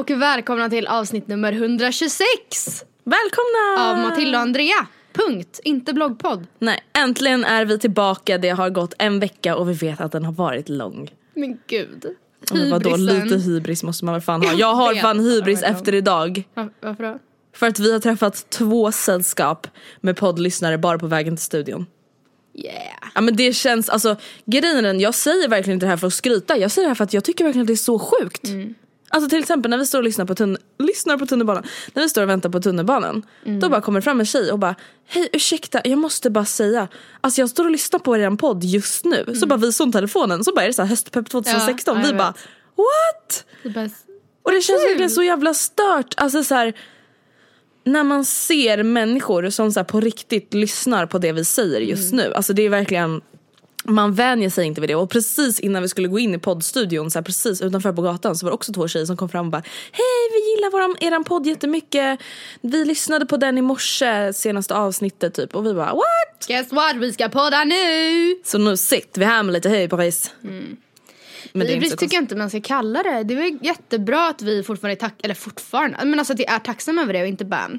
[0.00, 2.24] Och välkomna till avsnitt nummer 126
[3.04, 3.90] Välkomna!
[3.90, 4.86] av Matilda och Andrea.
[5.12, 6.46] Punkt, inte bloggpodd.
[6.58, 8.38] Nej, äntligen är vi tillbaka.
[8.38, 11.10] Det har gått en vecka och vi vet att den har varit lång.
[11.34, 12.06] Men gud.
[12.52, 14.52] Men vadå, lite hybris måste man väl fan ha.
[14.52, 16.44] Jag har fan hybris efter idag.
[16.54, 17.18] Va- Varför då?
[17.54, 19.66] För att vi har träffat två sällskap
[20.00, 21.86] med poddlyssnare bara på vägen till studion.
[22.54, 22.76] Yeah.
[23.14, 26.06] Ja men det känns, alltså grejen är den, jag säger verkligen inte det här för
[26.06, 26.56] att skryta.
[26.58, 28.44] Jag säger det här för att jag tycker verkligen att det är så sjukt.
[28.48, 28.74] Mm.
[29.12, 31.62] Alltså till exempel när vi står och lyssnar på, tunn- lyssnar på tunnelbanan.
[31.94, 33.26] När vi står och väntar på tunnelbanan.
[33.46, 33.60] Mm.
[33.60, 34.74] Då bara kommer fram en tjej och bara
[35.06, 36.88] Hej ursäkta jag måste bara säga.
[37.20, 39.34] Alltså jag står och lyssnar på er podd just nu.
[39.40, 40.44] Så bara visar hon telefonen.
[40.44, 41.96] Så bara är det så här höstpepp 2016.
[41.96, 42.06] Mm.
[42.06, 42.36] Ja, vi bara vet.
[42.76, 43.44] what?
[43.62, 43.90] Det bara...
[44.42, 46.14] Och det känns verkligen så jävla stört.
[46.16, 46.74] Alltså så här,
[47.84, 52.12] när man ser människor som så här på riktigt lyssnar på det vi säger just
[52.12, 52.34] nu.
[52.34, 53.20] Alltså det är verkligen
[53.90, 57.10] man vänjer sig inte vid det och precis innan vi skulle gå in i poddstudion
[57.10, 59.46] så här, precis utanför på gatan så var det också två tjejer som kom fram
[59.46, 59.62] och bara
[59.92, 62.20] Hej vi gillar våran, eran podd jättemycket
[62.60, 66.48] Vi lyssnade på den i morse senaste avsnittet typ och vi bara what?
[66.48, 68.36] Guess what, vi ska podda nu!
[68.44, 70.30] Så nu sitter vi här med lite hybris.
[71.52, 73.22] Men det är inte Hybris tycker jag inte man ska kalla det.
[73.22, 75.14] Det är jättebra att vi fortfarande är tack...
[75.22, 77.70] Eller fortfarande, men alltså att vi är tacksamma över det och inte bara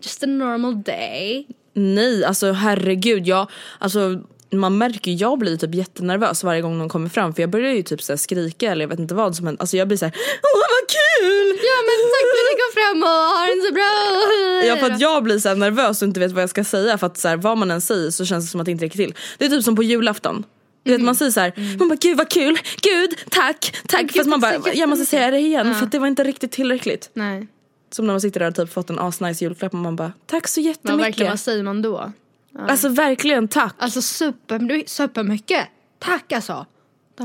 [0.00, 1.46] just a normal day.
[1.74, 3.26] Nej, alltså herregud.
[3.26, 4.22] Jag, alltså,
[4.58, 7.72] man märker ju, jag blir typ jättenervös varje gång de kommer fram för jag börjar
[7.72, 9.60] ju typ så skrika eller jag vet inte vad som händer.
[9.62, 11.58] Alltså jag blir så här, åh vad kul!
[11.62, 14.68] Ja men tack för att ni kom fram och har en så bra...
[14.68, 17.06] Ja för att jag blir så nervös och inte vet vad jag ska säga för
[17.06, 18.96] att så här, vad man än säger så känns det som att det inte räcker
[18.96, 19.14] till.
[19.38, 20.44] Det är typ som på julafton.
[20.84, 24.00] Du vet, man säger så här, man bara gud vad kul, gud tack, tack.
[24.02, 25.74] Gud, Fast man tack bara, jag måste säga det igen Ja.
[25.74, 27.10] för att det var inte riktigt tillräckligt.
[27.14, 27.46] Nej,
[27.92, 30.48] Som när man sitter där och typ fått en asnice julklapp och man bara, tack
[30.48, 31.06] så men jättemycket.
[31.06, 32.12] verkligen vad säger man då?
[32.58, 33.74] Alltså verkligen tack.
[33.78, 35.68] Alltså super, supermycket.
[35.98, 36.66] Tack alltså.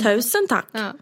[0.04, 0.66] Tusen tack.
[0.72, 0.94] Ja.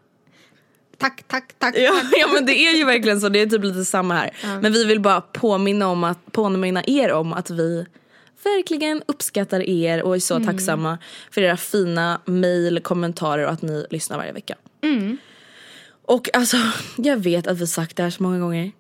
[0.98, 1.76] Tack, tack, tack.
[1.78, 2.14] Ja, tack.
[2.18, 4.32] ja men det är ju verkligen så, det är typ lite samma här.
[4.62, 7.86] Men vi vill bara påminna, om att, påminna er om att vi
[8.44, 10.98] verkligen uppskattar er och är så tacksamma
[11.32, 14.56] för era fina mail, kommentarer och att ni lyssnar varje vecka.
[16.08, 16.58] Och alltså,
[16.98, 18.72] jag vet att vi sagt det här så många gånger.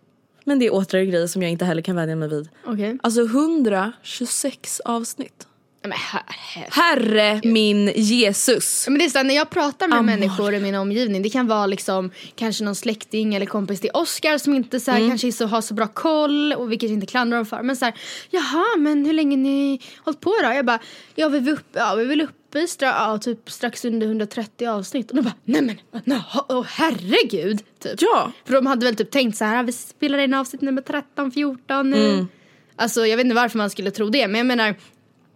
[0.47, 2.49] Men det är åter en grej som jag inte heller kan vänja mig vid.
[2.65, 2.97] Okej.
[3.03, 5.47] Alltså 126 avsnitt.
[5.87, 6.67] Men här, här.
[6.71, 8.85] Herre min Jesus.
[8.87, 10.05] Men det är så här, när jag pratar med Amor.
[10.11, 14.37] människor i min omgivning, det kan vara liksom kanske någon släkting eller kompis till Oscar
[14.37, 15.09] som inte så här, Mm.
[15.09, 17.61] kanske så, har så bra koll och vilket jag inte klandrar dem för.
[17.63, 17.93] Men så här,
[18.29, 20.53] jaha men hur länge ni hållit på då?
[20.53, 20.79] Jag bara,
[21.15, 24.07] ja vi var uppe, ja, vi är väl uppe i stra, ja, typ strax under
[24.07, 25.09] 130 avsnitt.
[25.09, 27.59] Och de bara, nej men, no, oh, herregud.
[27.83, 28.01] Typ.
[28.01, 28.31] Ja.
[28.45, 31.89] För de hade väl typ tänkt så här, vi spelar in avsnitt nummer 13, 14
[31.89, 32.27] nu.
[32.75, 34.75] Alltså jag vet inte varför man skulle tro det men jag menar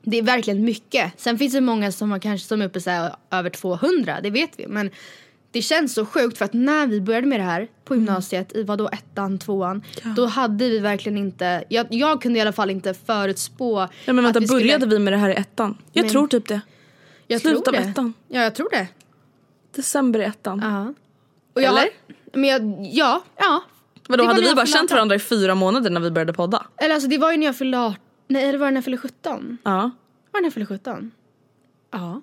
[0.10, 1.14] det är verkligen mycket.
[1.18, 4.30] Sen finns det många som har kanske som är uppe så här, över 200, det
[4.30, 4.68] vet vi.
[4.68, 4.90] Men
[5.52, 8.06] det känns så sjukt för att när vi började med det här på Mm.
[8.06, 9.84] gymnasiet i vadå ettan, tvåan.
[10.16, 13.88] Då hade vi verkligen inte, jag, jag kunde i alla fall inte förutspå.
[14.06, 15.78] Ja men vänta, vi skulle- började vi med det här i ettan?
[15.94, 16.62] Jag Men- tror typ det.
[17.28, 17.78] jag tror av det.
[17.80, 18.14] ettan?
[18.28, 18.88] Ja jag tror det.
[19.76, 20.60] December i ettan.
[20.64, 20.94] Ja.
[21.56, 21.90] Och jag, Eller?
[22.34, 23.64] Men jag, ja, ja.
[24.08, 24.96] Vadå hade vi bara känt 18.
[24.96, 26.66] varandra i fyra månader när vi började podda?
[26.78, 27.96] Eller alltså det var ju när jag fyllde 18.
[28.30, 29.58] Nej eller var det när jag fyllde 17?
[29.64, 29.72] Ja.
[29.72, 29.82] Var
[30.32, 31.12] det när jag fyllde 17?
[31.92, 32.22] Ja.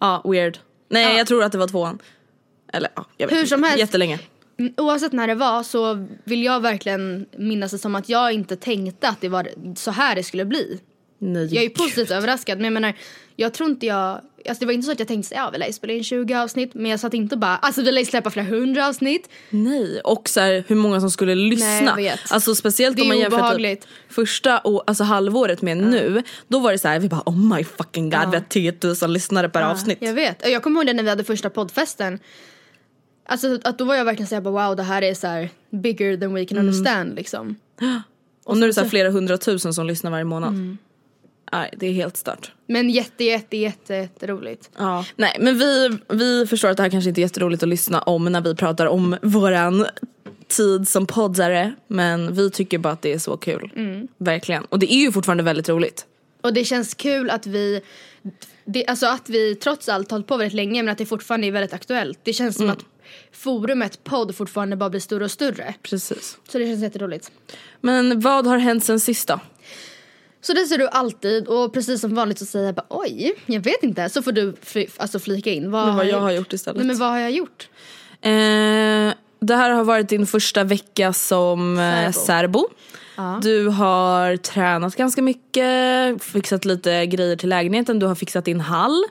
[0.00, 0.58] Ja, weird.
[0.88, 1.18] Nej Ja.
[1.18, 1.98] jag tror att det var tvåan.
[2.72, 3.48] Eller ja, jag vet Hur inte.
[3.48, 3.78] som helst.
[3.78, 4.20] Jättelänge.
[4.58, 8.56] Mm, Oavsett när det var så vill jag verkligen minnas det som att jag inte
[8.56, 10.80] tänkte att det var så här det skulle bli.
[11.22, 11.44] Nej.
[11.54, 12.94] Jag är ju positivt överraskad men jag menar,
[13.36, 15.58] jag tror inte jag, alltså det var inte så att jag tänkte så, ja vi
[15.58, 18.46] lär spela in 20 avsnitt men jag satt inte bara, alltså vi lär släppa flera
[18.46, 19.28] hundra avsnitt.
[19.50, 21.94] Nej, och så här, hur många som skulle lyssna.
[21.96, 22.16] Nej.
[22.30, 26.22] Alltså speciellt om man jämför typ första och, alltså halvåret med nu.
[26.48, 29.10] Då var det så här, vi bara oh my fucking god vi har 10 000
[29.10, 29.98] lyssnare per avsnitt.
[30.00, 32.18] Jag vet, jag kommer ihåg det när vi hade första poddfesten.
[33.26, 36.34] Alltså att då var jag verkligen såhär, wow det här är så här bigger than
[36.34, 36.68] we can Mm.
[36.68, 37.56] understand liksom.
[38.44, 40.76] och nu är det så flera hundratusen som lyssnar varje månad.
[41.52, 42.52] Nej det är helt stört.
[42.66, 44.70] Men jätte jätte jätte jätteroligt.
[44.78, 45.04] Ja.
[45.16, 48.24] Nej men vi, vi förstår att det här kanske inte är jätteroligt att lyssna om
[48.24, 49.86] när vi pratar om våran
[50.48, 51.74] tid som poddare.
[51.86, 53.70] Men vi tycker bara att det är så kul.
[54.18, 54.64] Verkligen.
[54.64, 56.06] Och det är ju fortfarande väldigt roligt.
[56.42, 57.80] Och det känns kul att vi,
[58.64, 61.52] det, alltså att vi trots allt hållit på väldigt länge men att det fortfarande är
[61.52, 62.18] väldigt aktuellt.
[62.22, 62.84] Det känns som att
[63.32, 65.74] forumet podd fortfarande bara blir större och större.
[65.82, 66.38] Precis.
[66.48, 67.32] Så det känns jätteroligt.
[67.80, 69.40] Men vad har hänt sen sist då?
[70.40, 73.60] Så det ser du alltid och precis som vanligt så säger jag bara oj, jag
[73.60, 74.08] vet inte.
[74.08, 75.70] Så får du fly, alltså flika in.
[75.70, 76.20] Vad, Men vad jag gjort?
[76.20, 76.76] har gjort istället.
[76.76, 77.68] Nej men vad har jag gjort?
[78.22, 78.30] Eh,
[79.40, 82.68] det här har varit din första vecka som eh, särbo.
[83.42, 89.04] Du har tränat ganska mycket, fixat lite grejer till lägenheten, du har fixat din hall.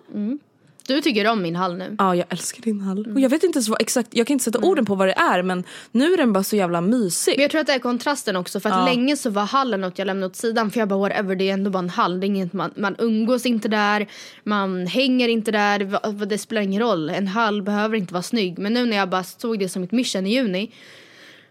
[0.93, 1.95] Du tycker om min hall nu.
[1.97, 3.07] Ja jag älskar din hall.
[3.13, 5.13] Och jag vet inte ens vad exakt, jag kan inte sätta orden på vad det
[5.13, 7.33] är men nu är den bara så jävla mysig.
[7.37, 9.99] Men jag tror att det är kontrasten också för att länge så var hallen något
[9.99, 12.19] jag lämnade åt sidan för jag bara whatever det är ändå bara en hall.
[12.19, 14.07] Det är inget man, man umgås inte där,
[14.43, 17.09] man hänger inte där, det spelar ingen roll.
[17.09, 18.59] En hall behöver inte vara snygg.
[18.59, 20.71] Men nu när jag bara såg det som ett mission i juni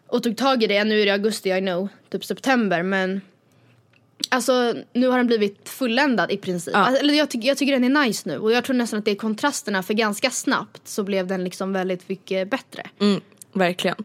[0.06, 3.20] och tog tag i det, nu är det augusti I know, typ september men
[4.28, 6.74] Alltså nu har den blivit fulländad i princip.
[6.74, 6.80] Ja.
[6.80, 9.04] Alltså, eller jag, tycker- jag tycker den är nice nu och jag tror nästan att
[9.04, 12.82] det är kontrasterna för ganska snabbt så blev den liksom väldigt mycket bättre.
[13.00, 13.20] Mm,
[13.52, 13.96] verkligen.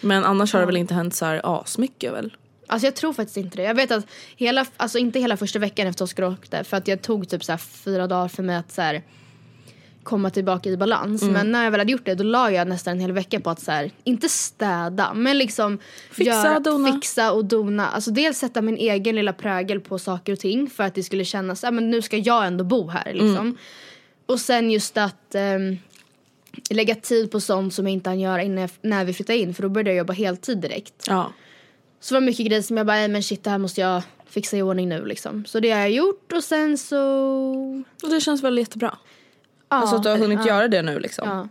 [0.00, 2.36] Men annars har det väl inte hänt så här asmycket väl?
[2.66, 3.62] Alltså jag tror faktiskt inte det.
[3.62, 4.06] Jag vet att
[4.36, 7.58] hela, alltså inte hela första veckan efter Oskar åkte för att jag tog typ så
[7.58, 9.02] fyra dagar för mig att så här
[10.10, 11.22] komma tillbaka i balans.
[11.22, 11.34] Mm.
[11.34, 13.50] Men när jag väl hade gjort det då la jag nästan en hel vecka på
[13.50, 15.78] att så här, inte städa men liksom
[16.10, 16.92] Fixa och dona.
[16.92, 17.88] fixa och dona.
[17.88, 21.24] Alltså dels sätta min egen lilla prägel på saker och ting för att det skulle
[21.24, 23.36] kännas, ja men nu ska jag ändå bo här liksom.
[23.36, 23.56] Mm.
[24.26, 25.78] Och sen just att ehm,
[26.70, 29.54] lägga tid på sånt som jag inte hann göra innan jag, när vi flyttade in
[29.54, 31.04] för då började jag jobba heltid direkt.
[31.08, 31.32] Ja.
[32.00, 34.02] Så det var mycket grejer som jag bara, "Nej, men shit det här måste jag
[34.30, 35.44] fixa i ordning nu liksom.
[35.44, 36.98] Så det har jag gjort och sen så...
[38.02, 38.98] Och det känns väl jättebra.
[39.78, 41.48] Alltså att du har hunnit ja, göra det nu liksom.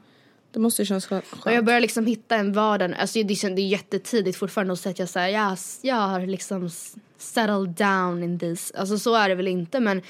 [0.52, 1.26] Det måste ju kännas skönt.
[1.46, 2.94] Och jag börjar liksom hitta en vardag.
[3.00, 6.20] Alltså det, känns- det är jättetidigt fortfarande att säga att jag säger jag, jag har
[6.20, 6.70] liksom
[7.18, 8.72] settled down in this.
[8.78, 10.02] Alltså så är det väl inte men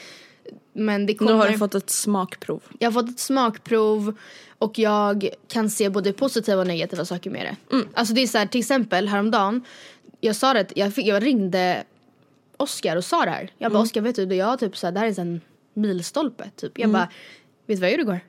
[0.74, 1.34] men det Nu kommer...
[1.34, 2.64] har du fått ett smakprov.
[2.80, 4.18] Jag har fått ett smakprov
[4.58, 7.76] och jag kan se både positiva och negativa saker med det.
[7.76, 7.88] Mm.
[7.94, 9.64] Alltså det är så här, till exempel häromdagen,
[10.20, 11.84] jag sa det, jag, fick, jag ringde
[12.58, 13.52] Oskar och sa det här.
[13.58, 13.84] Jag bara Mm.
[13.84, 15.42] Oskar vet du, jag har typ så här, det här är en
[15.74, 16.80] milstolpe typ.
[16.80, 17.10] Jag bara,
[17.70, 18.20] vet du vad jag gjorde igår?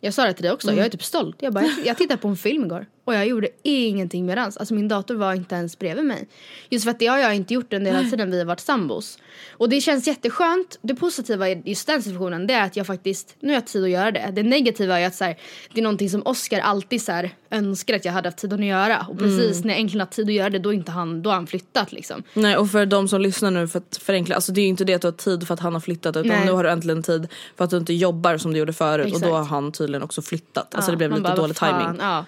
[0.00, 0.78] Jag sa det till dig också, Mm.
[0.78, 1.36] jag är typ stolt.
[1.42, 4.56] Jag bara, jag, jag tittade på en film igår och jag gjorde ingenting med dans.
[4.56, 6.28] Alltså min dator var inte ens bredvid mig.
[6.68, 9.18] Just för att det har jag inte gjort under hela tiden vi har varit sambos.
[9.50, 10.78] Och det känns jätteskönt.
[10.82, 13.84] Det positiva i just den situationen det är att jag faktiskt, nu har jag tid
[13.84, 14.32] att göra det.
[14.32, 15.36] Det negativa är att så här,
[15.72, 18.64] det är någonting som Oscar alltid så här, önskar att jag hade haft tid att
[18.64, 19.06] göra.
[19.10, 21.34] Och precis när jag äntligen har tid att göra det då, inte han, då har
[21.34, 22.22] han flyttat liksom.
[22.34, 24.84] Nej och för de som lyssnar nu för att förenkla, alltså det är ju inte
[24.84, 26.46] det att du har tid för att han har flyttat utan Nej.
[26.46, 29.08] nu har du äntligen tid för att du inte jobbar som du gjorde förut och
[29.08, 29.26] Exakt.
[29.26, 30.74] då har han tydligen också flyttat.
[30.74, 31.96] Alltså Ja, det blev lite bara, dålig timing.
[31.98, 32.24] Ja.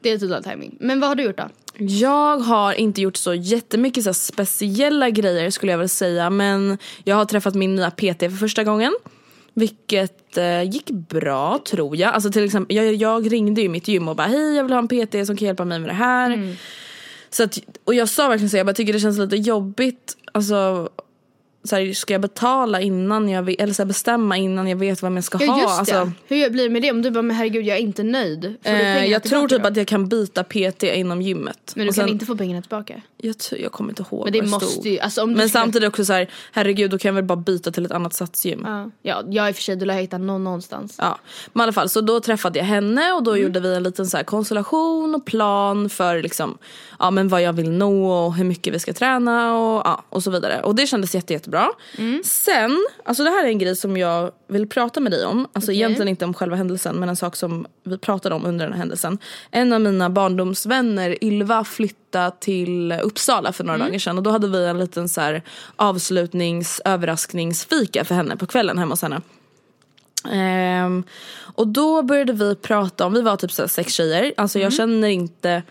[0.00, 0.76] Det är lite dålig timing.
[0.80, 1.48] Men vad har du gjort då?
[1.80, 7.16] Jag har inte gjort så jättemycket så speciella grejer skulle jag väl säga men jag
[7.16, 8.92] har träffat min nya PT för första gången.
[9.54, 12.14] Vilket eh, gick bra tror jag.
[12.14, 14.78] Alltså till exempel, jag, jag ringde ju mitt gym och bara hej jag vill ha
[14.78, 16.56] en PT som kan hjälpa mig med det här.
[17.30, 20.16] Så att, och jag sa verkligen så, jag bara tycker det känns lite jobbigt.
[20.32, 20.88] Alltså
[21.68, 25.02] så här, ska jag betala innan jag vet, eller så här, bestämma innan jag vet
[25.02, 25.60] vad jag ska Ja ha?
[25.62, 25.98] just det.
[26.00, 26.90] Alltså, Hur blir det med det?
[26.90, 28.54] Om du bara men herregud jag är inte nöjd.
[28.64, 29.68] Får eh, jag tror typ då?
[29.68, 31.72] att jag kan byta PT inom gymmet.
[31.74, 33.00] Men du Och kan sen- inte få pengarna tillbaka.
[33.16, 34.86] jag, jag kommer inte ihåg Men det måste stod.
[34.86, 37.36] ju, alltså om Men skulle- samtidigt också så här, herregud då kan jag väl bara
[37.36, 38.62] byta till ett annat satsgym.
[38.66, 40.94] Ja, ja, jag i och för sig, du lär hitta någon någonstans.
[40.98, 41.18] Ja,
[41.52, 43.42] men i alla fall så då träffade jag henne och då Mm.
[43.42, 46.58] gjorde vi en liten så här konstellation och plan för liksom,
[46.98, 50.22] ja, men vad jag vill nå och hur mycket vi ska träna och, ja, och
[50.22, 50.60] så vidare.
[50.62, 51.57] Och det kändes jätte, jättebra.
[51.98, 52.22] Mm.
[52.24, 55.48] Sen, alltså det här är en grej som jag vill prata med dig om.
[55.52, 55.76] Alltså Okej.
[55.76, 58.78] egentligen inte om själva händelsen men en sak som vi pratade om under den här
[58.78, 59.18] händelsen.
[59.50, 63.86] En av mina barndomsvänner, Ylva, flyttade till Uppsala för några Mm.
[63.88, 65.42] dagar sedan och då hade vi en liten så här
[65.76, 69.20] avslutnings överraskningsfika för henne på kvällen hemma hos henne.
[70.32, 71.04] Ehm,
[71.54, 75.08] och då började vi prata om, vi var typ så sex tjejer, alltså jag känner
[75.08, 75.62] inte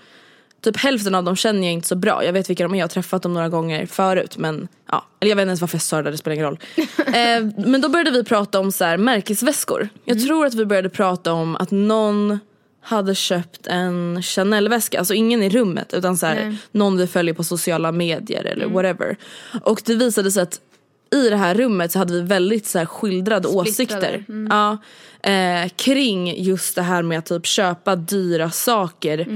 [0.62, 2.26] Typ hälften av dem känner jag inte så bra.
[2.26, 5.30] Jag vet vilka de är, jag har träffat dem några gånger förut men ja, eller
[5.30, 6.60] jag vet inte ens varför jag sa det, det spelar ingen roll.
[7.14, 9.90] Ehm, men då började vi prata om så här, märkesväskor.
[10.06, 12.40] Jag tror att vi började prata om att någon
[12.82, 17.44] hade köpt en Chanel-väska, alltså ingen i rummet utan så här, någon vi följer på
[17.44, 19.18] sociala medier eller whatever.
[19.64, 20.60] Och det visade sig att
[21.16, 24.26] i det här rummet så hade vi väldigt så här skildrade åsikter.
[24.50, 24.78] Ja,
[25.32, 29.28] eh, kring just det här med att typ köpa dyra saker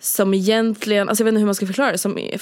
[0.00, 2.40] som egentligen, alltså jag vet inte hur man ska förklara det, som är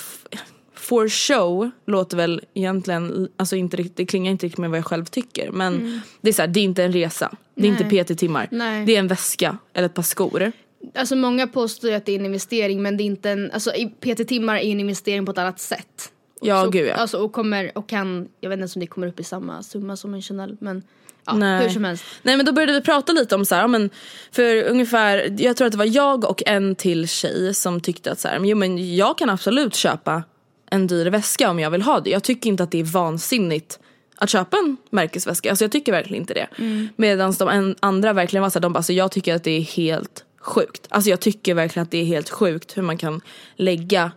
[0.75, 4.86] for show låter väl egentligen, alltså inte riktigt, det klingar inte riktigt med vad jag
[4.86, 7.84] själv tycker men det är så här, det är inte en resa, det är inte
[7.84, 8.48] PT-timmar,
[8.86, 10.52] det är en väska eller ett par skor.
[10.94, 13.70] Alltså många påstår att det är en investering men det är inte en, alltså
[14.00, 16.12] PT-timmar är en investering på ett annat sätt.
[16.40, 16.94] Ja, så, gud ja.
[16.94, 19.96] Alltså och kommer och kan, jag vet inte om det kommer upp i samma summa
[19.96, 20.82] som en Chanel men
[21.26, 21.62] ja, Nej.
[21.62, 22.04] hur som helst.
[22.23, 23.90] Nej men då började vi prata lite om så här, men
[24.33, 28.21] för ungefär, jag tror att det var jag och en till tjej som tyckte att
[28.21, 30.23] så här, men jo men jag kan absolut köpa
[30.71, 32.11] en dyr väska om jag vill ha det.
[32.11, 33.78] Jag tycker inte att det är vansinnigt
[34.16, 35.50] att köpa en märkesväska.
[35.50, 36.49] Alltså jag tycker verkligen inte det.
[36.97, 39.61] Medan de andra verkligen var så här, de bara, alltså jag tycker att det är
[39.61, 40.87] helt sjukt.
[40.88, 43.21] Alltså jag tycker verkligen att det är helt sjukt hur man kan
[43.56, 44.11] lägga,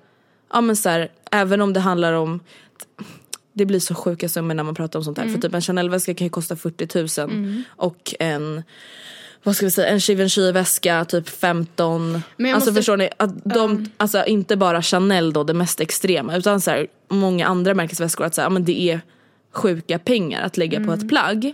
[0.54, 2.40] ja men så här, även om det handlar om
[3.60, 5.28] det blir så sjuka summor när man pratar om sånt här.
[5.30, 8.64] För typ en Chanel-väska kan ju kosta 40 000 och en
[9.44, 12.22] vad ska vi säga, en Givenchy väska typ 15.
[12.38, 16.36] Men alltså måste- förstår ni, att de, alltså inte bara Chanel då det mest extrema
[16.38, 19.02] utan så här, många andra märkesväskor att säga, ja, men det är
[19.54, 21.54] sjuka pengar att lägga på ett plagg.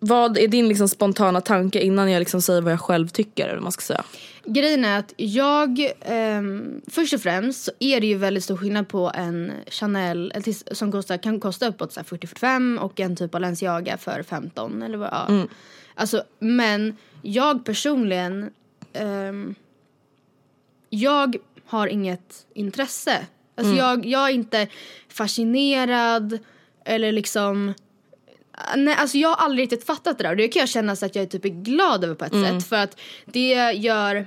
[0.00, 3.54] Vad är din liksom spontana tanke innan jag liksom säger vad jag själv tycker eller
[3.54, 4.02] vad man ska säga?
[4.50, 8.88] Grejen är att jag, ehm, först och främst så är det ju väldigt stor skillnad
[8.88, 10.32] på en Chanel
[10.72, 14.98] som kostar, kan kosta uppåt så här 40-45 och en typ Balenciaga för 15 eller
[14.98, 15.46] vad, ja.
[15.94, 18.50] Alltså men jag personligen,
[18.92, 19.54] ehm,
[20.90, 21.36] jag
[21.66, 23.26] har inget intresse.
[23.54, 24.68] Alltså jag, jag är inte
[25.08, 26.38] fascinerad
[26.84, 27.74] eller liksom
[28.76, 31.06] Nej, alltså jag har aldrig riktigt fattat det där och det kan jag känna så
[31.06, 34.26] att jag är typ glad över på ett sätt för att det gör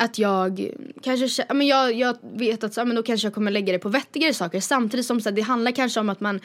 [0.00, 0.70] att jag
[1.02, 3.88] kanske men jag, jag vet att så, men då kanske jag kommer lägga det på
[3.88, 6.40] vettigare saker samtidigt som så här, det handlar kanske om att man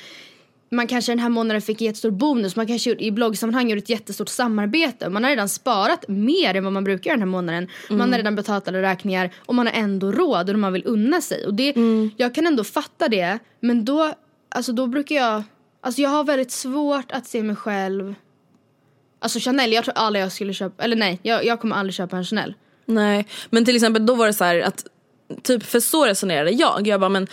[0.70, 3.90] man kanske den här månaden fick en jättestor bonus, man kanske i bloggsammanhang gjort ett
[3.90, 5.10] jättestort samarbete.
[5.10, 7.68] Man har redan sparat mer än vad man brukar den här månaden.
[7.90, 11.22] Man har redan betalat alla räkningar och man har ändå råd och man vill unna
[11.22, 11.46] sig.
[11.46, 11.74] Och det,
[12.18, 14.14] Jag kan ändå fatta det men då,
[14.50, 15.44] alltså då brukar jag,
[15.82, 18.16] alltså jag har väldigt svårt att se mig själv
[19.20, 22.18] Alltså Chanel, jag tror aldrig jag skulle köpa, eller nej, jag, jag kommer aldrig köpa
[22.18, 22.54] en Chanel.
[22.86, 24.86] Nej, men till exempel då var det så här att
[25.44, 26.88] typ för så resonerade jag.
[26.88, 27.28] Jag bara men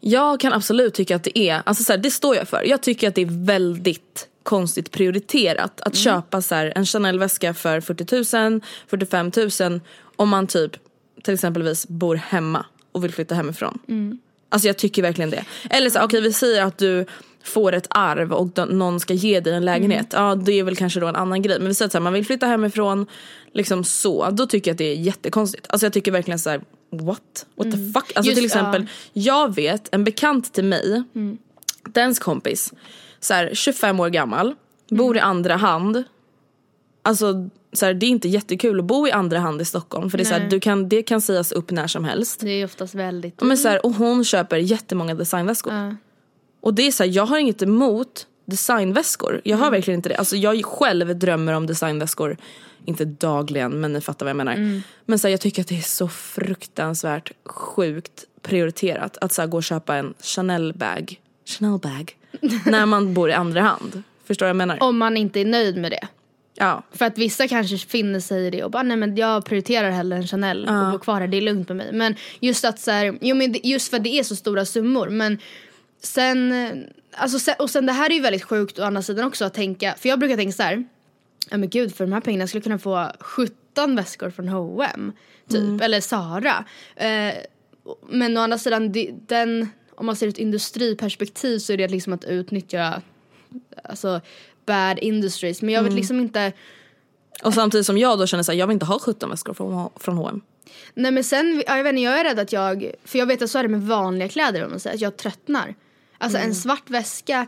[0.00, 2.62] jag kan absolut tycka att det är, alltså så här, det står jag för.
[2.62, 7.80] Jag tycker att det är väldigt konstigt prioriterat att köpa så här, en Chanel-väska för
[7.80, 9.80] 40 000, 45 000
[10.16, 10.76] om man typ
[11.22, 13.78] till exempelvis bor hemma och vill flytta hemifrån.
[14.48, 15.44] Alltså jag tycker verkligen det.
[15.70, 17.06] Eller så okej vi säger att du
[17.42, 20.06] får ett arv och någon ska ge dig en lägenhet.
[20.12, 21.58] Ja det är väl kanske då en annan grej.
[21.58, 23.06] Men vi säger att så här, man vill flytta hemifrån,
[23.56, 24.30] liksom så.
[24.30, 25.66] Då tycker jag att det är jättekonstigt.
[25.70, 26.60] Alltså jag tycker verkligen så här:
[26.90, 27.46] what?
[27.54, 28.12] What the fuck?
[28.14, 29.22] Alltså Just, till exempel, ja.
[29.22, 31.02] jag vet en bekant till mig,
[31.88, 32.72] dens kompis,
[33.20, 34.54] så här, 25 år gammal,
[34.90, 36.04] bor i andra hand.
[37.02, 40.18] Alltså så här, det är inte jättekul att bo i andra hand i Stockholm för
[40.18, 42.40] det, är så här, du kan, det kan sägas upp när som helst.
[42.40, 43.40] Det är oftast väldigt...
[43.40, 45.72] Men så här, och hon köper jättemånga designväskor.
[45.72, 45.96] Ja.
[46.60, 49.40] Och det är så här, jag har inget emot designväskor.
[49.44, 50.16] Jag har verkligen inte det.
[50.16, 52.36] Alltså jag själv drömmer om designväskor.
[52.84, 54.82] Inte dagligen men ni fattar vad jag menar.
[55.04, 59.48] Men så här, jag tycker att det är så fruktansvärt sjukt prioriterat att så här,
[59.48, 61.20] gå och köpa en Chanel bag.
[61.44, 62.16] Chanel bag.
[62.66, 64.02] när man bor i andra hand.
[64.24, 64.78] Förstår vad jag menar?
[64.80, 66.08] Om man inte är nöjd med det.
[66.54, 66.82] Ja.
[66.92, 70.18] För att vissa kanske finner sig i det och bara nej men jag prioriterar hellre
[70.18, 71.92] en Chanel och bor kvar här, det är lugnt med mig.
[71.92, 75.08] Men just att så här, jo men just för att det är så stora summor
[75.08, 75.38] men
[76.00, 76.54] sen,
[77.12, 79.54] alltså, sen, och sen det här är ju väldigt sjukt å andra sidan också att
[79.54, 80.84] tänka, för jag brukar tänka så här,
[81.50, 85.12] ja men gud för de här pengarna skulle jag kunna få 17 väskor från H&M
[85.48, 86.64] typ, eller Zara.
[86.96, 87.34] Eh,
[88.08, 88.94] men å andra sidan,
[89.26, 93.02] den, om man ser ett industriperspektiv så är det liksom att utnyttja
[93.84, 94.20] alltså,
[94.66, 95.62] bad industries.
[95.62, 96.52] Men jag vet liksom inte,
[97.42, 100.16] Och samtidigt som jag då känner såhär, jag vill inte ha 17 väskor från, från
[100.16, 100.40] H&M.
[100.94, 103.42] nej men sen, ja, jag vet inte, jag är rädd att jag, för jag vet
[103.42, 105.74] att så är det med vanliga kläder om man säger, att jag tröttnar.
[106.18, 107.46] Alltså en svart väska,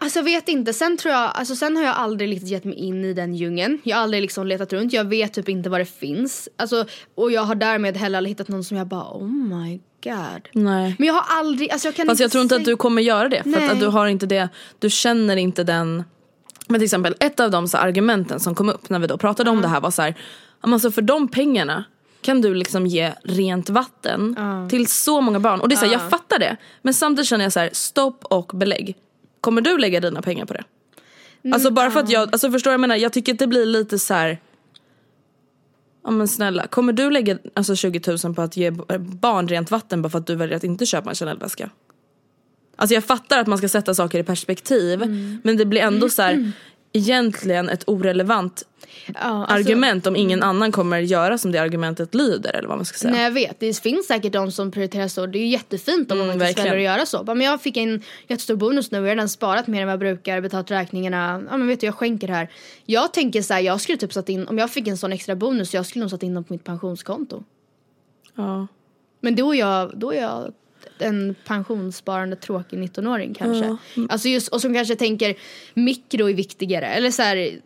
[0.00, 2.74] Alltså jag vet inte, sen tror jag, alltså sen har jag aldrig riktigt gett mig
[2.74, 3.78] in i den djungeln.
[3.82, 6.48] Jag har aldrig liksom letat runt, jag vet typ inte vad det finns.
[6.56, 10.48] Alltså, och jag har därmed heller aldrig hittat någon som jag bara oh my god.
[10.52, 10.96] Nej.
[10.98, 13.28] Men jag har aldrig, alltså jag kan Fast jag tror inte att du kommer göra
[13.28, 13.42] det.
[13.42, 13.70] För att, Nej.
[13.70, 16.04] att du har inte det, du känner inte den.
[16.68, 19.50] Men till exempel ett av de så argumenten som kom upp när vi då pratade
[19.50, 20.14] om det här var så här.
[20.60, 21.84] "Ja, men Alltså för de pengarna
[22.22, 24.36] kan du liksom ge rent vatten
[24.70, 25.60] till så många barn.
[25.60, 26.56] Och det är så här, jag fattar det.
[26.82, 28.96] Men samtidigt känner jag så här, stopp och belägg.
[29.40, 30.64] Kommer du lägga dina pengar på det?
[31.54, 32.96] Alltså bara för att jag, alltså förstår jag menar?
[32.96, 34.40] Jag tycker att det blir lite så här.
[36.04, 40.02] Ja men snälla, kommer du lägga alltså 20 000 på att ge barn rent vatten
[40.02, 41.70] bara för att du väljer att inte köpa en Chanel-väska?
[42.76, 44.98] Alltså jag fattar att man ska sätta saker i perspektiv
[45.42, 46.52] men det blir ändå så här
[46.92, 48.66] egentligen ett orelevant
[49.06, 52.84] Ja, alltså- argument om ingen annan kommer göra som det argumentet lyder eller vad man
[52.84, 53.12] ska säga.
[53.12, 55.26] Nej jag vet, det finns säkert de som prioriterar så.
[55.26, 56.70] Det är ju jättefint om Mm, man verkligen.
[56.70, 57.24] väljer att göra så.
[57.34, 59.92] Men jag fick en jättestor bonus nu och jag har redan sparat mer än vad
[59.92, 61.42] jag brukar, betalat räkningarna.
[61.50, 62.50] Ja men vet du jag skänker här.
[62.86, 65.34] Jag tänker så här, jag skulle typ satt in, om jag fick en sån extra
[65.36, 67.44] bonus jag skulle nog satt in dem på mitt pensionskonto.
[68.34, 68.66] Ja.
[69.20, 70.52] Men då är jag, då är jag
[71.02, 73.76] en pensionssparande tråkig 19-åring kanske.
[74.08, 75.34] Alltså just, och som kanske tänker
[75.74, 76.86] mikro är viktigare.
[76.86, 77.60] Eller så här,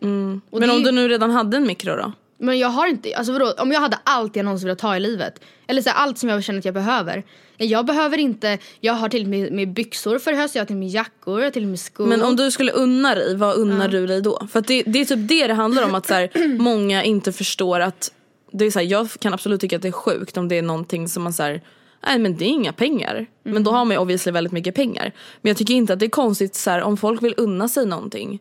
[0.49, 2.11] och Men om ju- du nu redan hade en mikro då?
[2.39, 4.99] Men jag har inte, alltså vadå, om jag hade allt jag någonsin velat ha i
[4.99, 5.39] livet.
[5.67, 7.23] Eller så här, allt som jag känner att jag behöver.
[7.57, 10.75] Jag behöver inte, jag har till och med, med byxor för höst, jag har till
[10.75, 12.05] och med jackor, jag har till och med skor.
[12.07, 14.47] Men om du skulle unna dig, vad unnar du dig då?
[14.51, 17.31] För att det, det är typ det det handlar om att så här, många inte
[17.31, 18.11] förstår att
[18.51, 20.61] det är så här, jag kan absolut tycka att det är sjukt om det är
[20.61, 21.61] någonting som man så här,
[22.05, 23.25] nej men det är inga pengar.
[23.43, 25.11] Men då har man ju obviously väldigt mycket pengar.
[25.41, 27.85] Men jag tycker inte att det är konstigt så här, om folk vill unna sig
[27.85, 28.39] någonting.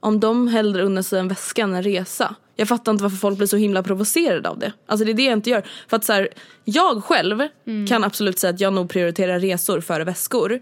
[0.00, 2.34] Om de hellre unnar sig en väska än en resa.
[2.56, 4.72] Jag fattar inte varför folk blir så himla provocerade av det.
[4.86, 5.64] Alltså det är det jag inte gör.
[5.88, 6.28] För att så här,
[6.64, 7.48] jag själv
[7.88, 10.60] kan absolut säga att jag nog prioriterar resor före väskor.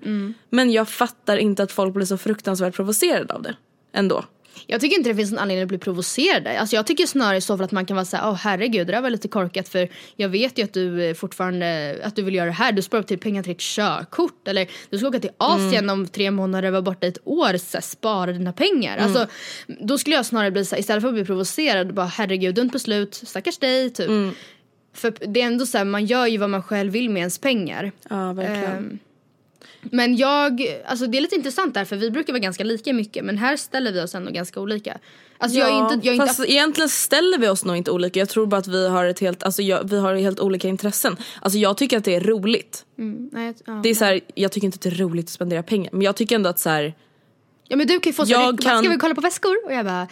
[0.50, 3.54] Men jag fattar inte att folk blir så fruktansvärt provocerade av det.
[3.92, 4.24] Ändå.
[4.66, 6.46] Jag tycker inte det finns någon anledning att bli provocerad.
[6.46, 8.92] Alltså jag tycker snarare i så fall att man kan vara såhär, åh herregud det
[8.92, 12.34] där var lite korkat för jag vet ju att du eh, fortfarande, att du vill
[12.34, 12.72] göra det här.
[12.72, 16.06] Du sparar upp till pengar till ett körkort eller du ska åka till Asien om
[16.06, 18.98] tre månader och vara borta ett år, så här, spara dina pengar.
[18.98, 19.26] Alltså
[19.66, 23.14] då skulle jag snarare bli såhär, istället för att bli provocerad, bara herregud dumt beslut,
[23.14, 24.10] stackars dig typ.
[24.94, 27.92] För det är ändå såhär, man gör ju vad man själv vill med ens pengar.
[28.10, 28.76] Ja verkligen.
[28.76, 28.98] Ehm,
[29.90, 33.24] men jag, alltså det är lite intressant där för vi brukar vara ganska lika mycket
[33.24, 34.98] men här ställer vi oss ändå ganska olika.
[35.38, 38.20] Alltså jag är inte, jag är inte fast egentligen ställer vi oss nog inte olika.
[38.20, 41.16] Jag tror bara att vi har ett helt, alltså jag, vi har helt olika intressen.
[41.42, 42.84] Alltså jag tycker att det är roligt.
[42.98, 45.30] Mm, nej, ja, Det är så här, jag tycker inte att det är roligt att
[45.32, 45.90] spendera pengar.
[45.92, 46.94] Men jag tycker ändå att så här,
[47.68, 49.56] Ja men du kan ju få så jag kan- ska vi kolla på väskor?
[49.64, 50.08] Och jag bara,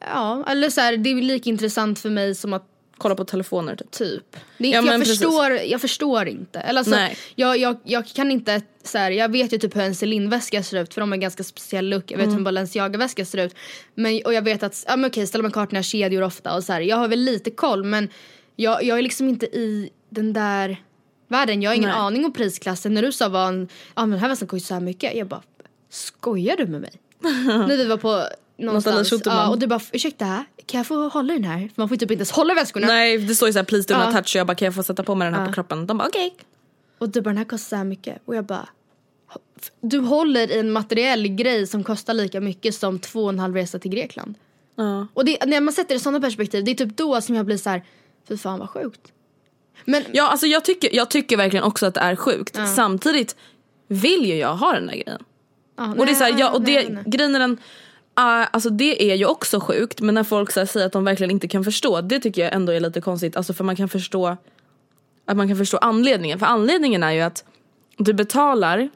[0.00, 2.64] ja eller så här, det är lika intressant för mig som att
[2.98, 3.90] kolla på telefoner typ.
[3.90, 4.36] typ.
[4.58, 5.08] Det Ja, jag, precis.
[5.20, 6.60] förstår, jag förstår inte.
[6.60, 7.16] Eller alltså, Nej.
[7.34, 10.82] jag, jag, jag kan inte, så här, jag vet ju typ hur en Celine-väska ser
[10.82, 12.10] ut för de har en ganska speciell look.
[12.10, 12.30] Jag vet Mm.
[12.34, 13.54] hur en Balenciaga-väska ser ut.
[13.94, 16.72] Men, och jag vet att, ja men okej Stella McCartney har kedjor ofta och så
[16.72, 18.08] här, jag har väl lite koll men
[18.56, 20.76] jag, jag är liksom inte i den där
[21.28, 21.62] världen.
[21.62, 21.98] Jag har ingen Nej.
[21.98, 22.94] aning om prisklassen.
[22.94, 25.14] När du sa var en, ja men den här väskan kostar så här mycket.
[25.16, 25.42] Jag bara,
[25.90, 26.92] skojar du med mig?
[27.68, 28.24] När vi var på
[28.58, 29.12] någonstans.
[29.24, 31.58] Ja, och du bara, ursäkta, kan jag få hålla den här?
[31.58, 32.86] För man får ju typ inte ens hålla väskorna.
[32.86, 34.12] Nej det står ju såhär please do not Ja.
[34.12, 34.36] touch.
[34.36, 35.86] Och jag bara kan jag få sätta på mig den här på kroppen?
[35.86, 36.36] De bara okej.
[36.98, 38.18] Och du bara, den här kostar så här mycket.
[38.24, 38.68] Och jag bara,
[39.80, 43.54] du håller i en materiell grej som kostar lika mycket som två och en halv
[43.54, 44.34] resa till Grekland.
[44.76, 45.06] Ja.
[45.14, 47.46] Och det, när man sätter det i sådana perspektiv, det är typ då som jag
[47.46, 47.84] blir så här,
[48.28, 49.00] fy fan vad sjukt.
[49.84, 52.58] Men Ja alltså jag tycker, jag tycker verkligen också att det är sjukt.
[52.76, 53.36] Samtidigt
[53.88, 55.22] vill ju jag ha den där grejen.
[55.76, 57.02] ja, Och det är så här, nej, ja, och det, nej, nej.
[57.06, 57.58] grejen är den,
[58.22, 61.48] alltså det är ju också sjukt men när folk så säger att de verkligen inte
[61.48, 63.36] kan förstå det tycker jag ändå är lite konstigt.
[63.36, 64.36] Alltså för man kan förstå
[65.26, 66.38] att man kan förstå anledningen.
[66.38, 67.44] För anledningen är ju att
[67.96, 68.88] du betalar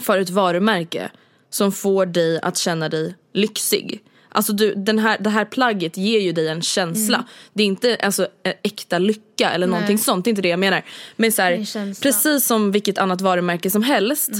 [0.00, 1.10] för ett varumärke
[1.50, 4.02] som får dig att känna dig lyxig.
[4.28, 7.24] Alltså du, den här, det här plagget ger ju dig en känsla.
[7.52, 8.28] Det är inte alltså,
[8.62, 10.82] äkta lycka eller någonting sånt, det är inte det jag menar.
[11.16, 11.56] Men så här,
[12.02, 14.30] precis som vilket annat varumärke som helst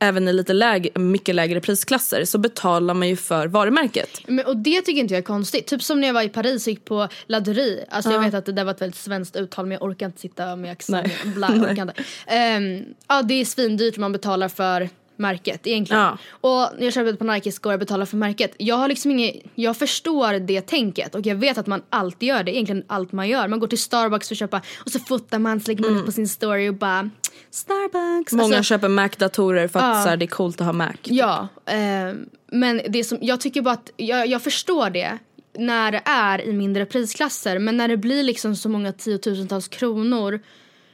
[0.00, 4.20] även i lite lägre, mycket lägre prisklasser så betalar man ju för varumärket.
[4.26, 5.66] Men, och det tycker inte jag är konstigt.
[5.66, 7.84] Typ som när jag var i Paris och gick på Laderie.
[7.88, 10.20] Alltså jag vet att det där var ett väldigt svenskt uttal men jag orkar inte
[10.20, 11.12] sitta med accent.
[11.24, 11.94] Bla, jag orkar inte.
[12.26, 14.88] Ehm, ja det är svindyrt man betalar för
[15.20, 16.02] märket egentligen.
[16.02, 16.18] Ja.
[16.40, 18.54] Och när jag köper på Nike ska jag betala för märket.
[18.58, 22.42] Jag har liksom inget, jag förstår det tänket och jag vet att man alltid gör
[22.44, 22.52] det.
[22.54, 23.48] Egentligen allt man gör.
[23.48, 26.06] Man går till Starbucks för att köpa och så fotar man så lägger man upp
[26.06, 27.10] på sin story och bara
[27.50, 28.32] Starbucks.
[28.32, 30.02] Många Alltså- köper Mac-datorer för att Ja.
[30.02, 30.92] så här, det är coolt att ha Mac.
[31.02, 32.14] Ja, eh,
[32.52, 35.18] men det som, jag tycker bara att jag, jag förstår det
[35.58, 40.40] när det är i mindre prisklasser men när det blir liksom så många tiotusentals kronor.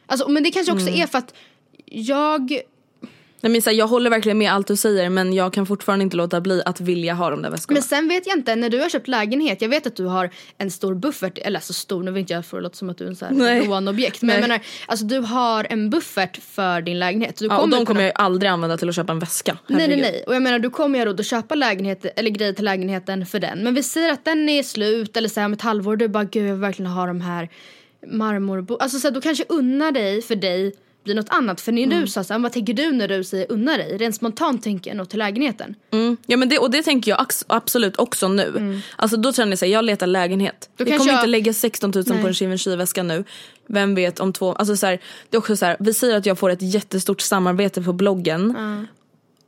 [0.07, 1.01] Alltså, men det kanske också Mm.
[1.01, 1.35] är för att
[1.85, 2.61] jag
[3.40, 6.03] Nej, men, så här, jag håller verkligen med allt du säger men jag kan fortfarande
[6.03, 7.75] inte låta bli att vilja ha de där väskorna.
[7.77, 10.31] Men sen vet jag inte, när du har köpt lägenhet, jag vet att du har
[10.59, 12.99] en stor buffert, eller så stor, nu vill inte jag få det låta som att
[12.99, 13.61] du är en sån Nej.
[13.61, 14.22] här rånobjekt.
[14.22, 14.49] Men jag Nej.
[14.49, 17.37] menar, alltså du har en buffert för din lägenhet.
[17.38, 19.59] Du ja, och de kommer kunna- jag aldrig använda till att köpa en väska.
[19.66, 20.12] Nej nej Herregud.
[20.12, 22.64] nej och jag menar du kommer ju ha råd att köpa lägenhet eller grejer till
[22.64, 23.64] lägenheten för den.
[23.64, 26.25] Men vi säger att den är slut eller så här om ett halvår du bara
[26.25, 27.49] gud jag vill verkligen ha de här
[28.07, 28.77] marmorbo...
[28.77, 30.72] Alltså så här, då kanske unna dig för dig
[31.07, 31.61] blir något annat.
[31.61, 33.97] För när du sa så här, vad tänker du när du säger unna dig?
[33.99, 35.75] Rent spontant tänker jag nog till lägenheten.
[35.90, 36.16] Mm.
[36.27, 38.81] Ja, men det, och det tänker jag absolut också nu.
[38.97, 40.71] Alltså, då känner jag så här, jag letar lägenhet.
[40.77, 42.21] Då kanske kommer jag- inte lägga 16 000 Nej.
[42.23, 43.25] på en Givenchy-väska nu.
[43.66, 44.53] Vem vet om två...
[44.53, 44.99] Alltså, så här,
[45.31, 48.57] det är också så här, vi säger att jag får ett jättestort samarbete på bloggen.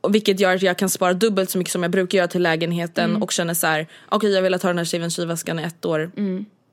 [0.01, 2.41] Och vilket gör att jag kan spara dubbelt så mycket som jag brukar göra till
[2.41, 6.11] lägenheten och känner så här, okej jag vill ha den här Givenchy-väskan i ett år.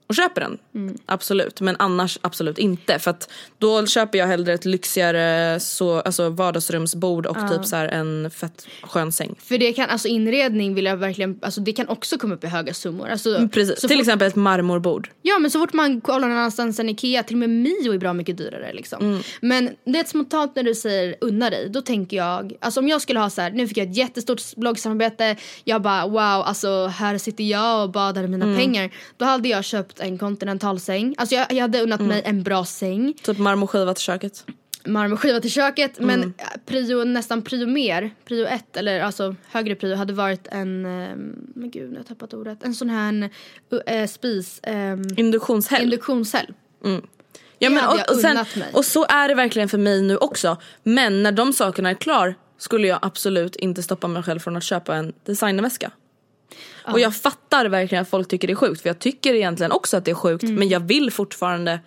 [0.08, 0.58] Och köper den.
[1.06, 1.60] Absolut.
[1.60, 2.98] Men annars absolut inte.
[2.98, 8.30] För att då köper jag hellre ett lyxigare så, alltså vardagsrumsbord och typ så en
[8.30, 9.34] fett skön säng.
[9.38, 12.46] För det kan, alltså inredning vill jag verkligen, alltså det kan också komma upp i
[12.46, 13.08] höga summor.
[13.08, 13.80] Alltså, Mm, Precis.
[13.80, 15.10] Till fort- exempel ett marmorbord.
[15.22, 17.98] Ja men så fort man kollar någon annanstans än Ikea, till och med Mio är
[17.98, 19.02] bra mycket dyrare liksom.
[19.04, 19.22] Mm.
[19.40, 23.02] Men det är spontant när du säger unna dig, då tänker jag, alltså om jag
[23.02, 27.18] skulle ha så här, nu fick jag ett jättestort bloggsamarbete, jag bara wow, alltså här
[27.18, 28.56] sitter jag och badar mina Mm.
[28.58, 28.90] pengar.
[29.16, 32.08] Då hade jag köpt en kontinentalsäng, alltså jag, jag hade unnat Mm.
[32.08, 34.44] mig en bra säng, Typ marmorskiva till köket.
[34.84, 36.34] marmorskiva till köket, men Mm.
[36.66, 41.16] prio, nästan prio mer, prio ett eller alltså högre prio hade varit en, eh,
[41.54, 43.30] men gud nu har jag tappat ordet, en sån här
[43.72, 45.82] uh, spis, um, Induktionshäll.
[45.82, 46.46] induktionshäll.
[46.82, 46.90] ja,
[47.58, 48.68] det men, hade och, och, sen, mig.
[48.72, 50.56] och så är det verkligen för mig nu också.
[50.82, 54.62] Men när de sakerna är klar skulle jag absolut inte stoppa mig själv från att
[54.64, 55.90] köpa en designerväska.
[56.92, 59.96] Och jag fattar verkligen att folk tycker det är sjukt för jag tycker egentligen också
[59.96, 61.80] att det är sjukt men jag vill fortfarande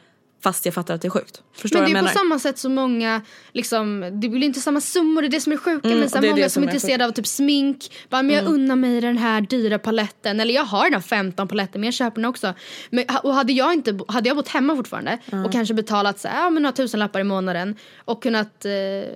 [0.44, 1.42] fast jag fattar att det är sjukt.
[1.58, 2.20] Förstår Men det är jag på menar?
[2.20, 3.22] samma sätt som många,
[3.54, 5.88] liksom, det blir inte samma summor, det är det som är sjuka.
[5.88, 8.54] Mm, men så många som som är intresserade av typ smink, bara men jag Mm.
[8.54, 10.40] unnar mig den här dyra paletten.
[10.40, 12.54] Eller jag har den här 15 paletten men jag köper den också.
[12.90, 16.44] Men, och hade jag, inte, hade jag bott hemma fortfarande och kanske betalat så här,
[16.44, 17.76] ja, men några tusenlappar i månaden
[18.06, 18.72] och kunnat eh,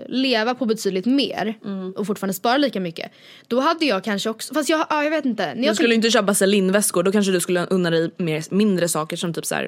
[0.08, 1.92] leva på betydligt mer Mm.
[1.92, 3.12] och fortfarande spara lika mycket.
[3.48, 5.46] Då hade jag kanske också, fast jag, ja, jag vet inte.
[5.46, 8.88] När Du jag skulle inte köpa Celine-väskor, då kanske du skulle unna dig mer, mindre
[8.90, 9.68] saker som typ så här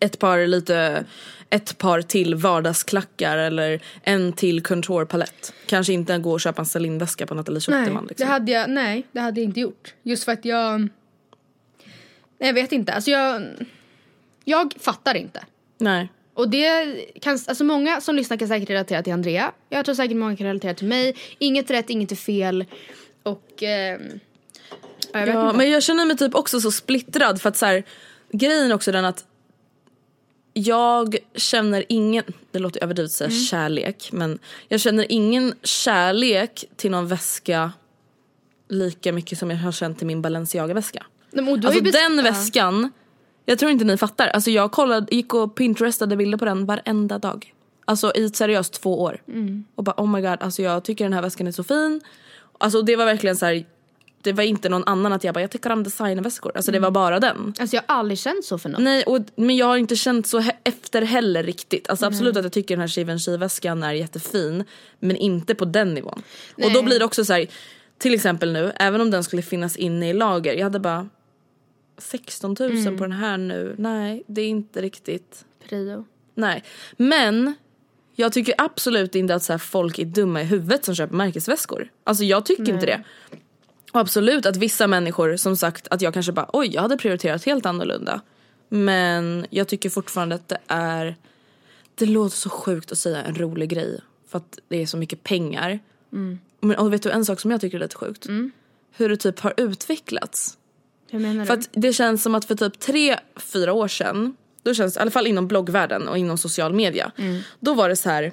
[0.00, 1.04] ett par lite,
[1.50, 5.52] ett par till vardagsklackar eller en till contourpalett.
[5.66, 8.04] Kanske inte gå och köpa en Celine-väska på Nathalie Nej, Schuterman.
[8.04, 8.28] det Liksom.
[8.28, 9.94] hade jag, nej, det hade jag inte gjort.
[10.02, 10.80] Just för att jag...
[10.80, 12.92] Nej, jag vet inte.
[12.92, 13.42] Alltså jag...
[14.44, 15.44] Jag fattar inte.
[15.78, 16.08] Nej.
[16.34, 19.52] Och det kan, alltså många som lyssnar kan säkert relatera till Andrea.
[19.68, 21.16] Jag tror säkert många kan relatera till mig.
[21.38, 22.64] Inget rätt, inget är fel.
[23.22, 23.62] Och...
[23.62, 23.98] Eh,
[25.12, 27.84] ja, jag Ja, men jag känner mig typ också så splittrad för att så här,
[28.32, 29.24] grejen är också den att
[30.54, 33.40] jag känner ingen, det låter överdrivet att säga Mm.
[33.40, 34.38] kärlek, men
[34.68, 37.72] jag känner ingen kärlek till någon väska
[38.68, 41.06] lika mycket som jag har känt till min Balenciaga-väska.
[41.68, 42.92] Alltså den väskan,
[43.44, 44.28] jag tror inte ni fattar.
[44.28, 47.54] Alltså jag kollade, gick och pinterestade bilder på den varenda dag.
[47.84, 49.22] Alltså i seriöst två år.
[49.28, 49.64] Mm.
[49.74, 52.00] Och bara oh my god, alltså jag tycker den här väskan är så fin.
[52.58, 53.64] Alltså det var verkligen så här.
[54.24, 56.52] Det var inte någon annan att jag bara jag tycker om designväskor.
[56.54, 57.54] Alltså det var bara den.
[57.58, 58.80] Alltså jag har aldrig känt så för något.
[58.80, 61.90] Nej, och, men jag har inte känt så he- efter heller riktigt.
[61.90, 64.64] Alltså absolut att jag tycker den här Givenchy-väskan är jättefin.
[64.98, 66.22] Men inte på den nivån.
[66.54, 66.82] Och då Nej.
[66.82, 67.46] blir det också så här.
[67.98, 70.54] till exempel nu, även om den skulle finnas inne i lager.
[70.54, 71.08] Jag hade bara
[71.98, 72.98] 16 000 Mm.
[72.98, 73.74] på den här nu.
[73.78, 75.44] Nej, det är inte riktigt.
[75.68, 76.04] Prio.
[76.34, 76.64] Nej.
[76.96, 77.54] Men
[78.16, 81.88] jag tycker absolut inte att så här folk är dumma i huvudet som köper märkesväskor.
[82.04, 83.02] Alltså jag tycker inte det.
[83.94, 87.44] Och absolut att vissa människor som sagt att jag kanske bara oj jag hade prioriterat
[87.44, 88.20] helt annorlunda.
[88.68, 91.16] Men jag tycker fortfarande att det är
[91.94, 95.22] det låter så sjukt att säga en rolig grej för att det är så mycket
[95.22, 95.78] pengar.
[96.60, 98.26] Men och vet du en sak som jag tycker är lite sjukt?
[98.96, 100.58] Hur det typ har utvecklats.
[101.10, 101.60] Hur menar För du?
[101.60, 105.10] att det känns som att för typ tre, fyra år sedan, då känns i alla
[105.10, 107.12] fall inom bloggvärlden och inom social media,
[107.60, 108.32] då var det så här.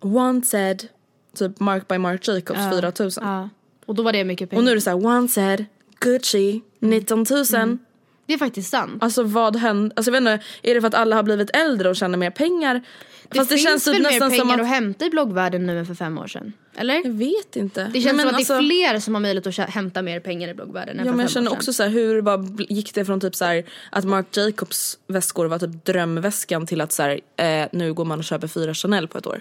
[0.00, 0.88] One said,
[1.34, 3.24] typ Mark by Marc Jacobs 4000.
[3.24, 3.48] Ja.
[3.86, 4.60] Och då var det mycket pengar.
[4.60, 5.60] Och nu är det så här one set,
[6.00, 7.78] Gucci, 19 000.
[8.26, 9.02] Det är faktiskt sant.
[9.02, 9.94] Alltså vad hände?
[9.96, 12.30] Alltså jag vet inte, är det för att alla har blivit äldre och tjänar mer
[12.30, 12.82] pengar?
[13.28, 14.60] Det Fast det finns känns typ väl mer pengar att...
[14.60, 16.52] att hämta i bloggvärlden nu än för fem år sedan?
[16.76, 16.94] Eller?
[16.94, 17.90] Jag vet inte.
[17.92, 20.02] Det känns Nej, som men att det är alltså- fler som har möjlighet att hämta
[20.02, 21.90] mer pengar i bloggvärlden än Ja för men jag fem känner år också så här,
[21.90, 26.66] hur bara gick det från typ så här att Marc Jacobs väskor var typ drömväskan
[26.66, 29.40] till att så här, eh, nu går man och köper fyra Chanel på ett år.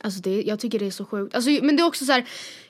[0.00, 1.34] Alltså det, jag tycker det är så sjukt.
[1.34, 2.24] Alltså, men det är också så här,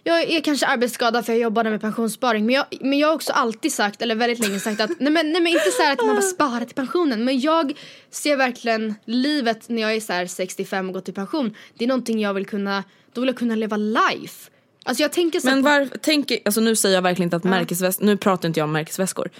[0.04, 2.46] jag är kanske arbetsskadad för jag jobbade med pensionssparing.
[2.46, 5.32] Men jag, men jag har också alltid sagt, eller väldigt länge sagt att, nej men,
[5.32, 7.24] nej men inte så här att man bara sparar till pensionen.
[7.24, 7.72] Men jag
[8.10, 11.54] ser verkligen livet när jag är så här 65 och går till pension.
[11.74, 14.50] Det är någonting jag vill kunna, då vill jag kunna leva life.
[14.88, 17.44] Alltså jag tänker så Men på- var, tänk, alltså nu säger jag verkligen inte att
[17.44, 19.30] märkesväskor, nu pratar inte jag om märkesväskor.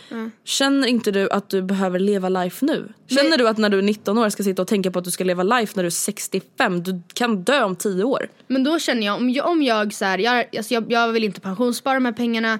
[0.45, 2.89] Känner inte du att du behöver leva life nu?
[3.09, 5.11] Känner du att när du är 19 år ska sitta och tänka på att du
[5.11, 6.83] ska leva life när du är 65?
[6.83, 8.29] Du kan dö om 10 år.
[8.47, 11.25] Men då känner jag, om jag, om jag så här, jag, alltså jag, jag vill
[11.25, 12.53] inte pensionsspara de här pengarna.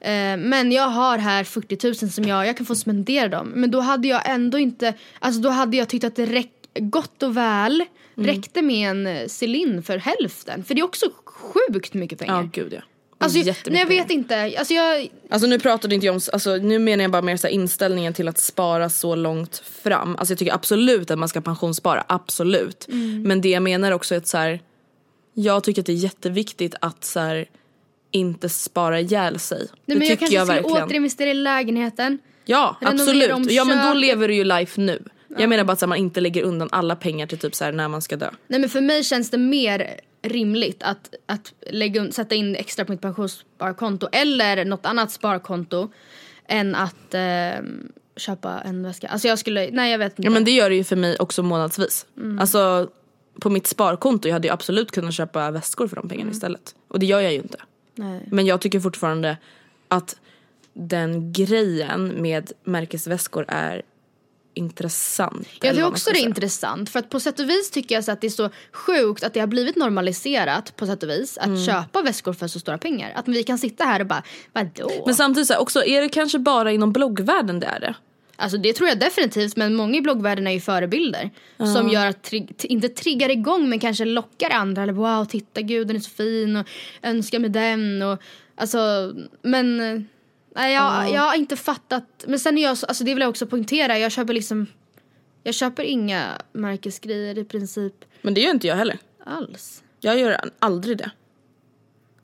[0.00, 3.48] Eh, men jag har här 40 000 som jag, jag kan få spendera dem.
[3.54, 7.22] Men då hade jag ändå inte, alltså då hade jag tyckt att det räck, gott
[7.22, 7.84] och väl
[8.16, 8.30] Mm.
[8.34, 10.64] räckte med en eh, Celine för hälften.
[10.64, 11.06] För det är också
[11.40, 12.42] sjukt mycket pengar.
[12.42, 12.80] Ja gud ja.
[13.18, 16.56] alltså, Jättemycket nej, jag vet inte, alltså jag, Alltså nu pratade inte jag om, alltså
[16.56, 20.16] nu menar jag bara mer så här inställningen till att spara så långt fram.
[20.16, 22.88] Alltså jag tycker absolut att man ska pensionsspara, absolut.
[22.88, 23.22] Mm.
[23.22, 24.60] Men det jag menar också är att så här,
[25.34, 27.46] jag tycker att det är jätteviktigt att så här,
[28.10, 29.58] inte spara ihjäl sig.
[29.58, 30.84] nej, det men jag tycker kanske jag skulle verkligen.
[30.86, 32.18] återinvestera i lägenheten.
[32.44, 33.52] Ja absolut.
[33.52, 35.02] Ja men då lever du ju life nu.
[35.38, 37.88] Jag menar bara att man inte lägger undan alla pengar till typ så här, när
[37.88, 38.30] man ska dö.
[38.48, 42.92] Nej men för mig känns det mer rimligt att, att lägga, sätta in extra på
[42.92, 45.90] mitt pensionssparkonto eller något annat sparkonto
[46.48, 47.64] än att eh,
[48.16, 49.08] köpa en väska.
[49.08, 50.22] Alltså jag skulle, nej jag vet inte.
[50.22, 52.06] Ja men det gör det ju för mig också månadsvis.
[52.40, 52.90] Alltså
[53.40, 56.74] på mitt sparkonto jag hade jag absolut kunnat köpa väskor för de pengarna istället.
[56.88, 57.58] Och det gör jag ju inte.
[57.94, 58.28] nej.
[58.30, 59.36] Men jag tycker fortfarande
[59.88, 60.16] att
[60.72, 63.82] den grejen med märkesväskor är
[64.54, 65.48] intressant.
[65.62, 68.12] Jag tycker också det är intressant för att på sätt och vis tycker jag så
[68.12, 71.46] att det är så sjukt att det har blivit normaliserat på sätt och vis att
[71.46, 71.64] Mm.
[71.66, 73.12] köpa väskor för så stora pengar.
[73.14, 74.90] Att vi kan sitta här och bara vadå?
[75.06, 77.94] Men samtidigt så här, också, är det kanske bara inom bloggvärlden det är det?
[78.36, 81.30] Alltså det tror jag definitivt men många i bloggvärlden är ju förebilder.
[81.74, 84.82] Som gör att, tri- inte triggar igång men kanske lockar andra.
[84.82, 86.66] Eller wow titta gud den är så fin och
[87.02, 88.02] önskar med den.
[88.02, 88.18] Och,
[88.56, 90.00] alltså men eh,
[90.54, 92.24] nej, jag, jag har inte fattat.
[92.26, 93.98] Men sen är jag så, alltså det vill jag också poängtera.
[93.98, 94.66] Jag köper liksom
[95.42, 98.98] jag köper inga märkesgrejer i princip Men det gör inte jag heller.
[99.24, 99.82] alls.
[100.00, 101.10] Jag gör aldrig det.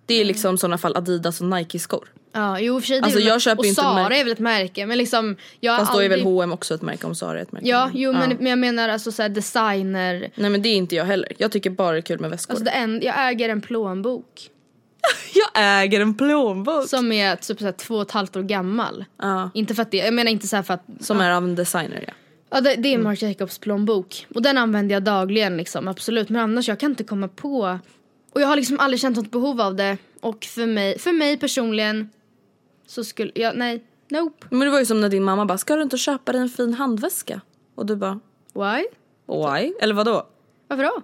[0.07, 2.09] Det är liksom i sådana fall Adidas och Nike skor.
[2.33, 3.01] Ja, jo för sig.
[3.01, 5.37] Alltså, jag köper och inte märk- är väl ett märke men liksom.
[5.61, 7.69] Jag Fast då är väl aldrig- H&M också ett märke om Zara är ett märke.
[7.69, 8.37] Ja, jo men, Ja.
[8.39, 10.31] men jag menar alltså såhär designer.
[10.35, 11.33] Nej men det är inte jag heller.
[11.39, 12.53] Jag tycker bara det är kul med väskor.
[12.55, 14.51] Alltså det en, jag äger en plånbok.
[15.35, 16.88] jag äger en plånbok.
[16.88, 19.05] Som är typ såhär två och ett halvt år gammal.
[19.19, 19.51] Ja.
[19.55, 20.85] Inte för att det, jag menar inte så här för att.
[21.01, 22.12] Som är av en designer ja.
[22.51, 24.27] Ja det, det är Marc Jacobs plånbok.
[24.35, 26.29] Och den använder jag dagligen liksom, absolut.
[26.29, 27.79] Men annars jag kan inte komma på.
[28.33, 29.99] Och jag har liksom aldrig känt något behov av det.
[30.21, 32.11] Och för mig, för mig personligen.
[32.87, 34.47] Så skulle jag, nej, nope.
[34.51, 36.49] Men det var ju som när din mamma bara, ska du inte köpa dig en
[36.49, 37.40] fin handväska?
[37.75, 38.21] Och du bara,
[38.55, 38.85] Why?
[39.27, 39.75] why?
[39.81, 40.27] Eller vadå?
[40.69, 41.03] Varför då?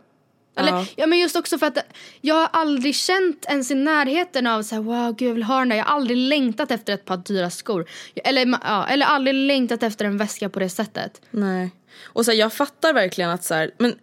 [0.57, 0.87] Eller, Ja.
[0.97, 1.07] ja.
[1.07, 1.79] men just också för att
[2.21, 5.59] jag har aldrig känt ens i närheten av så här, wow gud jag vill ha
[5.59, 5.77] den där.
[5.77, 7.87] Jag har aldrig längtat efter ett par dyra skor.
[8.15, 11.21] Eller, ja, eller aldrig längtat efter en väska på det sättet.
[11.31, 11.71] Nej.
[12.05, 13.95] Och så här, jag fattar verkligen att så här, men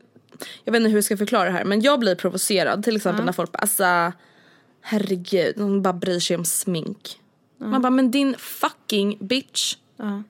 [0.63, 3.25] jag vet inte hur jag ska förklara det här men jag blir provocerad till exempel
[3.25, 4.12] när folk bara alltså
[4.81, 7.19] herregud, de bara bryr sig om smink.
[7.57, 9.75] Man bara men din fucking bitch.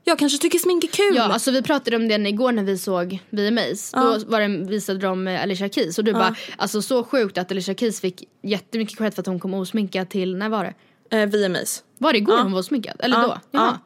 [0.04, 1.16] Jag kanske tycker smink är kul.
[1.16, 3.92] Ja alltså vi pratade om det igår när vi såg VMAs.
[3.92, 7.52] Då var det, visade de eh, Alicia Keys och du bara alltså så sjukt att
[7.52, 10.74] Alicia Keys fick jättemycket cred för att hon kom osminkad till, när var det?
[11.10, 11.84] Eh, VMAs.
[11.98, 12.96] Var det igår hon var sminkad?
[13.00, 13.58] Eller Ja, då?
[13.60, 13.80] Jaha.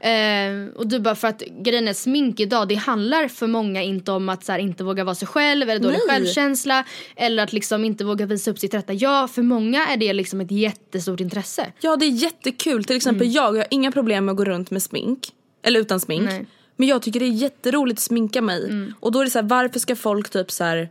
[0.00, 4.12] Eh, och du bara för att grejen är smink idag det handlar för många inte
[4.12, 6.16] om att så här, inte våga vara sig själv eller dålig Nej.
[6.16, 6.84] självkänsla
[7.16, 8.92] eller att liksom inte våga visa upp sitt rätta.
[8.92, 11.72] Ja för många är det liksom ett jättestort intresse.
[11.80, 12.84] Ja det är jättekul.
[12.84, 15.28] Till exempel jag, jag har inga problem med att gå runt med smink.
[15.62, 16.24] Eller utan smink.
[16.24, 16.46] Nej.
[16.76, 18.92] Men jag tycker det är jätteroligt att sminka mig.
[19.00, 20.88] Och då är det så här, varför ska folk typ så här.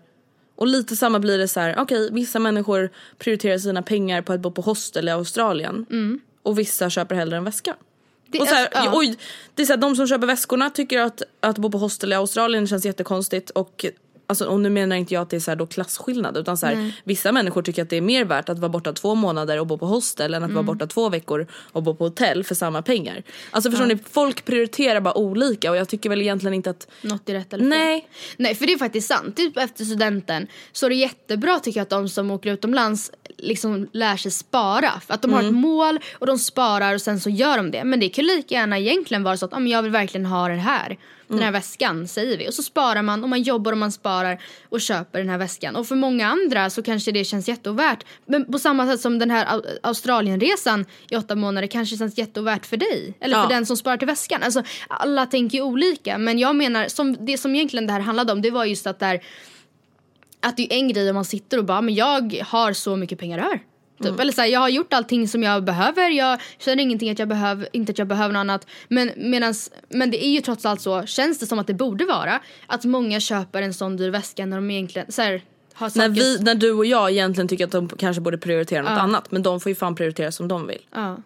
[0.57, 4.39] Och lite samma blir det så här, okej vissa människor prioriterar sina pengar på att
[4.39, 5.85] bo på hostel i Australien.
[6.43, 7.75] Och vissa köper hellre en väska.
[8.27, 8.91] Det, och så här, alltså, ja.
[8.93, 9.17] oj,
[9.55, 12.15] det är så här, de som köper väskorna tycker att, att bo på hostel i
[12.15, 13.85] Australien känns jättekonstigt och
[14.29, 16.93] Alltså, och nu menar inte jag att det är så då klasskillnad utan så här,
[17.03, 19.77] vissa människor tycker att det är mer värt att vara borta två månader och bo
[19.77, 23.23] på hostel än att vara borta två veckor och bo på hotell för samma pengar.
[23.51, 27.29] Alltså förstår ni, folk prioriterar bara olika och jag tycker väl egentligen inte att Något
[27.29, 27.69] är rätt eller fel.
[27.69, 28.09] Nej.
[28.37, 29.35] Nej för det är faktiskt sant.
[29.35, 33.87] Typ efter studenten så är det jättebra tycker jag att de som åker utomlands liksom
[33.91, 34.91] lär sig spara.
[35.07, 37.83] För att de har ett mål och de sparar och sen så gör de det.
[37.83, 40.55] Men det kan lika gärna egentligen vara så att ah, jag vill verkligen ha det
[40.55, 40.97] här.
[41.27, 42.49] Den här väskan säger vi.
[42.49, 45.75] Och så sparar man och man jobbar och man sparar och köper den här väskan.
[45.75, 48.05] Och för många andra så kanske det känns jätteovärt.
[48.25, 52.65] Men på samma sätt som den här Au- Australienresan i åtta månader kanske känns jätteovärt
[52.65, 53.13] för dig.
[53.19, 53.43] Eller Ja.
[53.43, 54.43] för den som sparar till väskan.
[54.43, 56.17] Alltså alla tänker ju olika.
[56.17, 58.99] Men jag menar, som, det som egentligen det här handlade om det var just att
[58.99, 59.19] där
[60.39, 63.19] att det är en grej om man sitter och bara, men jag har så mycket
[63.19, 63.59] pengar här.
[64.03, 64.19] Typ.
[64.19, 67.27] Eller så här, jag har gjort allting som jag behöver, jag känner ingenting att jag
[67.27, 68.67] behöver, inte att jag behöver något annat.
[68.87, 72.05] Men, medans, men det är ju trots allt så, känns det som att det borde
[72.05, 75.41] vara, att många köper en sån dyr väska när de egentligen så här,
[75.73, 78.99] har när, vi, när du och jag egentligen tycker att de kanske borde prioritera något
[78.99, 80.85] annat men de får ju fan prioritera som de vill.
[80.93, 81.17] Ja,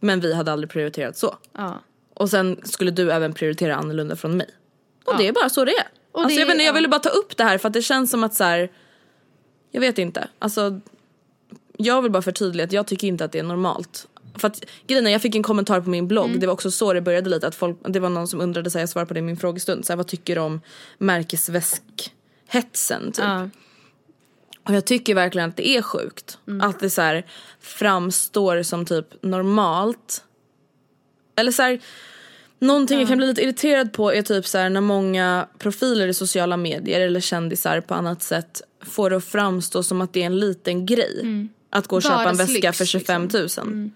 [0.00, 1.36] Men vi hade aldrig prioriterat så.
[1.52, 1.80] ja.
[2.14, 4.46] Och sen skulle du även prioritera annorlunda från mig.
[5.04, 5.86] Och det är bara så det är.
[6.12, 6.74] Och alltså det- jag, inte, jag ja.
[6.74, 8.70] ville bara ta upp det här för att det känns som att så här.
[9.70, 10.28] Jag vet inte.
[10.38, 10.80] Alltså.
[11.78, 14.08] Jag vill bara förtydliga att jag tycker inte att det är normalt.
[14.34, 16.92] För att grejen är, jag fick en kommentar på min blogg, det var också så
[16.92, 19.14] det började lite att folk, det var någon som undrade, så här, jag svarade på
[19.14, 20.60] det i min frågestund, så här, vad tycker du om
[20.98, 23.24] märkesväskhetsen typ.
[23.24, 23.48] ja.
[24.68, 26.38] Och jag tycker verkligen att det är sjukt.
[26.62, 27.26] Att det så här
[27.60, 30.24] framstår som typ normalt.
[31.36, 31.80] Eller så här,
[32.58, 36.14] någonting jag kan bli lite irriterad på är typ så här när många profiler i
[36.14, 40.26] sociala medier eller kändisar på annat sätt får det att framstå som att det är
[40.26, 41.48] en liten grej.
[41.74, 43.42] Att gå och köpa en väska Vardagslyx, för 25 000.
[43.42, 43.92] liksom.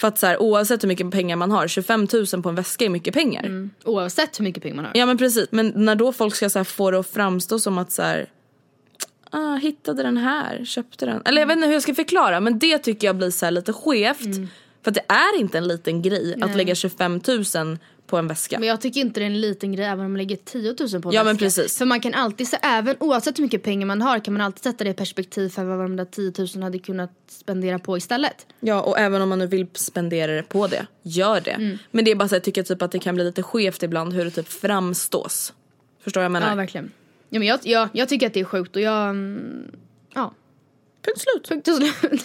[0.00, 2.84] För att så här, oavsett hur mycket pengar man har, 25 000 på en väska
[2.84, 3.70] är mycket pengar.
[3.84, 4.92] Oavsett hur mycket pengar man har.
[4.94, 7.78] Ja men precis, men när då folk ska så här få det att framstå som
[7.78, 8.28] att så här,
[9.30, 11.22] ah, hittade den här, köpte den.
[11.24, 13.72] Eller jag vet inte hur jag ska förklara men det tycker jag blir så lite
[13.72, 14.24] skevt.
[14.24, 14.48] Mm.
[14.86, 17.20] För det är inte en liten grej att lägga 25
[17.54, 18.58] 000 på en väska.
[18.58, 21.02] Men jag tycker inte det är en liten grej även om man lägger 10 000
[21.02, 21.44] på en Ja, men väska.
[21.62, 21.78] precis.
[21.78, 24.62] För man kan alltid, se, även oavsett hur mycket pengar man har kan man alltid
[24.62, 28.46] sätta det i perspektiv för vad de där 10 000 hade kunnat spendera på istället.
[28.60, 31.50] Ja och även om man nu vill spendera det på det, gör det.
[31.50, 31.78] Mm.
[31.90, 33.82] Men det är bara så att jag tycker typ att det kan bli lite skevt
[33.82, 35.52] ibland hur det typ framstås.
[36.04, 36.48] Förstår vad jag menar?
[36.48, 36.90] Ja, verkligen.
[37.30, 39.08] Ja, men jag, jag, jag tycker att det är sjukt och jag...
[39.10, 39.70] mm,
[40.14, 40.34] Ja,
[41.04, 41.48] Punkt slut.
[41.64, 42.24] punkt slut.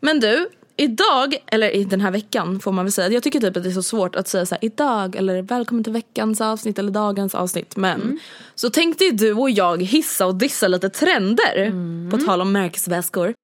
[0.00, 3.08] Men du, idag, eller i den här veckan får man väl säga.
[3.08, 5.84] Jag tycker typ att det är så svårt att säga så här, idag eller välkommen
[5.84, 7.76] till veckans avsnitt eller dagens avsnitt.
[7.76, 8.18] Men
[8.54, 11.72] så tänkte ju du och jag hissa och dissa lite trender.
[12.10, 13.34] På tal om märkesväskor.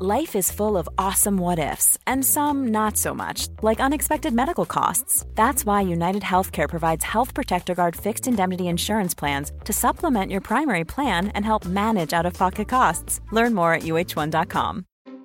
[0.00, 4.64] Life is full of awesome what ifs, and some not so much, like unexpected medical
[4.64, 5.24] costs.
[5.34, 10.40] That's why United Healthcare provides Health Protector Guard fixed indemnity insurance plans to supplement your
[10.40, 13.20] primary plan and help manage out of pocket costs.
[13.32, 14.84] Learn more at uh1.com.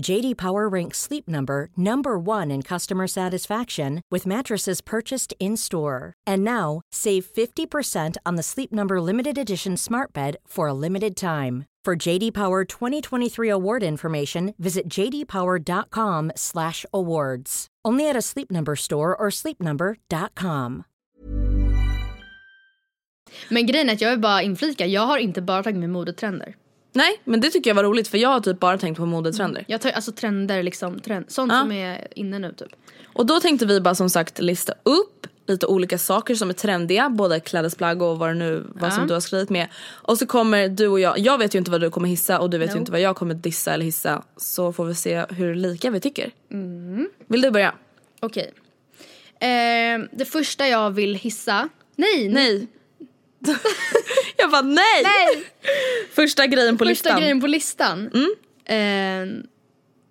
[0.00, 6.14] JD Power ranks Sleep Number number 1 in customer satisfaction with mattresses purchased in-store.
[6.26, 11.16] And now, save 50% on the Sleep Number limited edition Smart Bed for a limited
[11.16, 11.66] time.
[11.84, 17.66] For JD Power 2023 award information, visit jdpower.com/awards.
[17.84, 20.84] Only at a Sleep Number store or sleepnumber.com.
[23.48, 26.54] Men grejen är att jag vill bara inflika, jag har inte bara tagit med modetrender.
[26.92, 29.64] Nej men det tycker jag var roligt för jag har typ bara tänkt på modetrender.
[29.68, 31.60] Jag tar alltså trender liksom, trend, sånt Ja.
[31.60, 32.68] som är inne nu typ.
[33.04, 37.10] Och då tänkte vi bara som sagt lista upp lite olika saker som är trendiga,
[37.10, 39.68] både klädesplagg och vad det nu vad som du har skrivit med.
[39.88, 42.50] Och så kommer du och jag, jag vet ju inte vad du kommer hissa och
[42.50, 42.78] du vet ju No.
[42.80, 44.22] inte vad jag kommer dissa eller hissa.
[44.36, 46.30] Så får vi se hur lika vi tycker.
[47.26, 47.74] Vill du börja?
[48.20, 48.52] Okej.
[49.40, 52.66] Eh, det första jag vill hissa, nej, Nej.
[54.42, 55.02] jag bara nej!
[55.02, 55.44] nej!
[56.12, 57.20] Första grejen på Första listan.
[57.20, 58.06] grejen på listan.
[58.64, 59.44] Eh,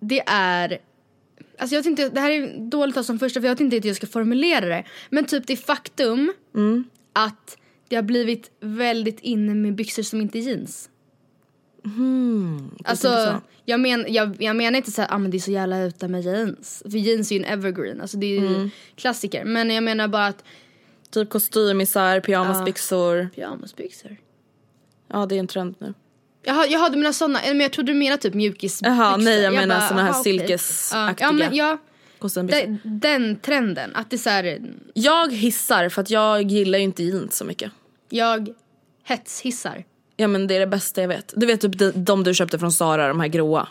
[0.00, 0.78] det är
[1.58, 3.88] alltså jag tänkte, det här är dåligt av som första för jag tänkte inte att
[3.88, 4.84] jag ska formulera det.
[5.10, 6.84] Men typ det faktum Mm.
[7.12, 7.56] att
[7.88, 10.88] det har blivit väldigt inne med byxor som inte är jeans.
[11.82, 13.40] tänker alltså så.
[13.64, 16.22] jag, men, jag, jag menar inte såhär, ah, men det är så jävla ute med
[16.22, 16.82] jeans.
[16.90, 18.70] För jeans är ju en evergreen, alltså det är ju Mm.
[18.96, 19.44] klassiker.
[19.44, 20.44] Men jag menar bara att
[21.10, 23.28] Typ kostymisar, pyjamasbyxor.
[23.34, 24.16] pyjamasbyxor.
[25.12, 25.94] Ja det är en trend nu.
[26.44, 28.94] Jaha, jaha du menar såna, men jag trodde du menade typ mjukisbyxor.
[28.96, 30.22] Jaha, nej, jag menar bara, såna här okej.
[30.22, 31.26] silkesaktiga.
[31.26, 31.78] Ja, men ja,
[32.34, 33.90] den, den trenden.
[33.94, 34.60] Att det är såhär,
[34.94, 37.72] Jag hissar för att jag gillar ju inte jeans så mycket.
[38.10, 38.48] jag
[39.04, 39.84] hetshissar.
[40.16, 41.32] Ja men det är det bästa jag vet.
[41.36, 43.68] Du vet typ de, de du köpte från Sara, de här gråa.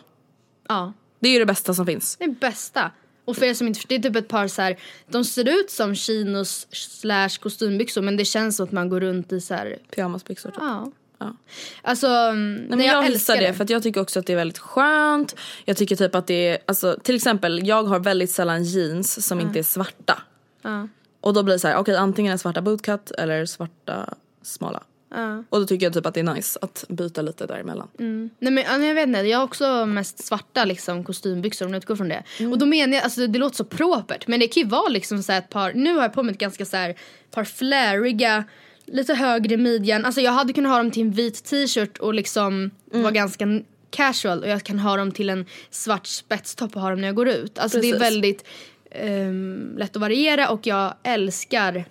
[0.67, 2.15] Ja, Det är ju det bästa som finns.
[2.19, 2.91] det är bästa.
[3.25, 4.77] Och för er som inte förstår, det är typ ett par så här,
[5.09, 9.31] de ser ut som chinos slash kostymbyxor men det känns som att man går runt
[9.31, 10.59] i så här, Pyjamasbyxor typ.
[10.61, 10.91] ja.
[11.21, 11.35] Ja.
[11.81, 14.33] Alltså, mm, Nej, men jag, jag, älskar det för att jag tycker också att det
[14.33, 15.35] är väldigt skönt.
[15.65, 19.39] Jag tycker typ att det är, alltså till exempel jag har väldigt sällan jeans som
[19.39, 20.21] inte är svarta.
[20.61, 20.87] Ja.
[21.21, 24.83] Och då blir det så här, okej antingen är svarta bootcut eller svarta smala.
[25.15, 25.43] Ja.
[25.49, 27.87] Och då tycker jag typ att det är nice att byta lite däremellan.
[27.97, 31.95] Nej men jag vet inte, jag har också mest svarta liksom kostymbyxor om jag utgår
[31.95, 32.23] från det.
[32.39, 32.51] Mm.
[32.51, 35.23] Och då menar jag, alltså det låter så propert men det kan ju vara liksom
[35.23, 36.95] så ett par, nu har jag på mig ett ganska så här,
[37.31, 38.43] par fläriga,
[38.91, 40.05] lite högre midjan.
[40.05, 43.03] Alltså jag hade kunnat ha dem till en vit t-shirt och liksom Mm.
[43.03, 47.01] vara ganska casual och jag kan ha dem till en svart spetstopp och ha dem
[47.01, 47.59] när jag går ut.
[47.59, 48.07] Alltså det är Precis.
[48.15, 48.45] väldigt
[48.91, 51.85] ehm, lätt att variera och jag älskar,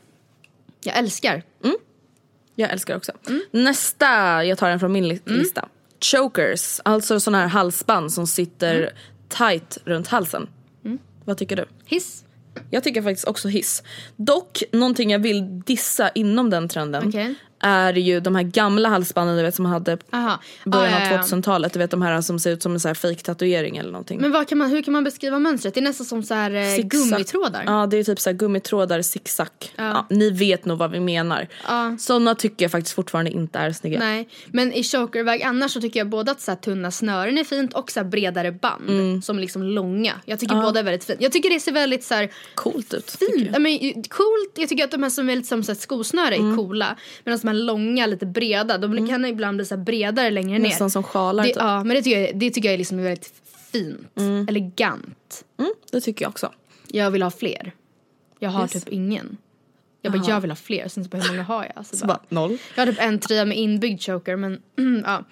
[0.85, 1.43] jag älskar.
[2.55, 3.13] Jag älskar också.
[3.51, 5.69] Nästa, jag tar en från min li- lista.
[6.01, 8.93] Chokers, alltså sådana här halsband som sitter
[9.29, 10.49] tight runt halsen.
[11.25, 11.65] Vad tycker du?
[11.85, 12.25] Hiss.
[12.71, 13.83] Jag tycker faktiskt också hiss.
[14.17, 19.37] Dock, någonting jag vill dissa inom den trenden Okay är ju de här gamla halsbanden
[19.37, 20.41] du vet som man hade Aha.
[20.65, 21.37] början Ja, av ja, ja.
[21.37, 21.73] 2000-talet.
[21.73, 24.21] Du vet de här som ser ut som en så här fake tatuering eller någonting.
[24.21, 25.75] Men kan man, hur kan man beskriva mönstret?
[25.75, 27.63] Det är nästan som så här eh, gummitrådar.
[27.67, 29.47] Ja det är typ så här gummitrådar, zigzag.
[29.77, 30.07] Ja.
[30.11, 31.49] ni vet nog vad vi menar.
[31.69, 31.97] Ja.
[31.99, 33.99] Sådana tycker jag faktiskt fortfarande inte är snygga.
[33.99, 37.73] Nej, men i chokerväg annars så tycker jag både att så tunna snören är fint
[37.75, 39.23] och så bredare band Mm.
[39.23, 40.13] som liksom långa.
[40.25, 41.21] Jag tycker båda är väldigt fint.
[41.23, 43.11] Jag tycker det ser väldigt så här, Coolt ut.
[43.11, 43.31] fint.
[43.47, 43.55] jag.
[43.55, 46.35] Ja, men, coolt, jag tycker att de här som är lite som så här, skosnöre
[46.35, 46.53] Mm.
[46.53, 46.97] är coola.
[47.25, 50.69] Medan de här långa, lite breda, de kan ibland bli så bredare längre ner.
[50.69, 51.57] Nästan som sjalar det, typ.
[51.63, 53.33] Ja, men det tycker jag, det tycker jag är liksom väldigt
[53.73, 54.09] fint.
[54.49, 55.45] Elegant.
[55.59, 56.53] Mm, det tycker jag också.
[56.89, 57.73] Jag vill ha fler.
[58.39, 58.73] Jag har Yes.
[58.73, 59.37] typ ingen.
[60.03, 60.89] Jag bara, jag vill ha fler.
[60.89, 61.73] Sen så bara, hur många har jag?
[61.77, 62.59] Alltså, Så bara, noll.
[62.75, 64.63] Jag har typ en tröja med inbyggd choker men
[65.05, 65.25] ja.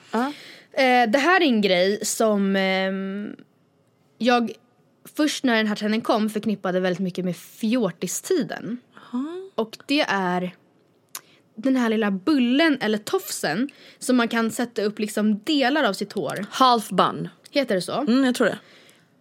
[0.73, 3.37] Eh, det här är en grej som ehm,
[4.19, 4.53] jag
[5.17, 8.79] först när den här trenden kom förknippade väldigt mycket med fjortistiden.
[9.55, 10.55] Och det är
[11.59, 16.13] den här lilla bullen eller tofsen som man kan sätta upp liksom delar av sitt
[16.13, 16.47] hår.
[16.51, 17.29] Half bun.
[17.51, 17.93] Heter det så?
[18.01, 18.59] Mm, jag tror det.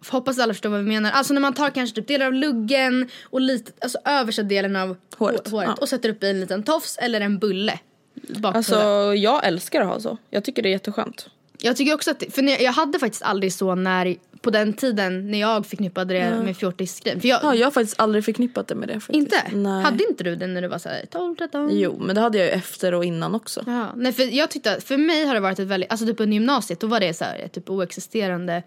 [0.08, 1.10] Hoppas alla förstår vad vi menar.
[1.10, 4.96] Alltså när man tar kanske typ delar av luggen och lite, alltså översta delen av
[5.16, 5.74] Håret, hå- håret ja.
[5.80, 7.78] och sätter upp i en liten tofs eller en bulle.
[8.14, 10.16] Bak på Alltså jag älskar att ha så.
[10.30, 11.28] Jag tycker det är jätteskönt.
[11.62, 15.30] Jag tycker också att, det- för jag hade faktiskt aldrig så när, på den tiden
[15.30, 17.20] när jag förknippade det med fjortisgrejen.
[17.20, 18.94] För jag, Ja, jag har faktiskt aldrig förknippat det med det.
[19.00, 19.16] Faktiskt.
[19.16, 19.42] inte?
[19.52, 19.82] Nej.
[19.82, 21.68] Hade inte du den när du var såhär 12, 13?
[21.72, 23.62] Jo, men det hade jag ju efter och innan också.
[23.66, 26.34] Ja, nej för jag tyckte för mig har det varit ett väldigt, alltså typ under
[26.34, 28.62] gymnasiet då var det så här ett typ oexisterande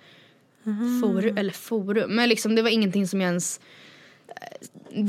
[1.02, 3.60] forum, eller forum, men liksom det var ingenting som jag ens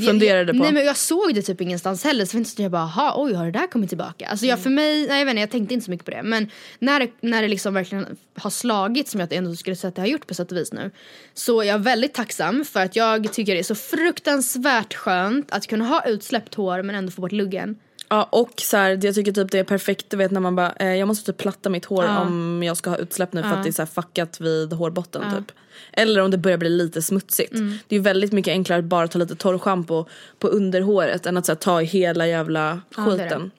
[0.07, 0.63] Funderade jag, på.
[0.63, 3.45] Nej men jag såg det typ ingenstans heller så inte jag bara aha, oj har
[3.45, 4.27] det där kommit tillbaka?
[4.27, 6.23] Alltså jag för mig, nej jag vet inte, jag tänkte inte så mycket på det
[6.23, 10.03] men när när det liksom verkligen har slagit som jag ändå skulle säga att det
[10.03, 10.91] har gjort på sätt och vis nu
[11.35, 15.67] så är jag väldigt tacksam för att jag tycker det är så fruktansvärt skönt att
[15.67, 17.77] kunna ha utsläppt hår men ändå få bort luggen.
[18.13, 20.73] Ja, och så här, jag tycker typ det är perfekt, du vet när man bara,
[20.73, 23.63] eh, jag måste typ platta mitt hår om jag ska ha utsläpp nu för att
[23.63, 25.57] det är så här fuckat vid hårbotten typ.
[25.93, 27.53] Eller om det börjar bli lite smutsigt.
[27.89, 30.07] Det är ju väldigt mycket enklare att bara ta lite torrschampo
[30.39, 33.51] på underhåret än att så här, ta i hela jävla Ja, skiten.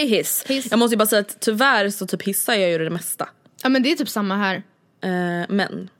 [0.00, 0.44] I hiss.
[0.46, 0.70] Hiss.
[0.70, 3.28] Jag måste ju bara säga att tyvärr så typ hissar jag ju det mesta.
[3.62, 4.56] Ja men det är typ samma här.
[5.00, 5.90] Eh, men,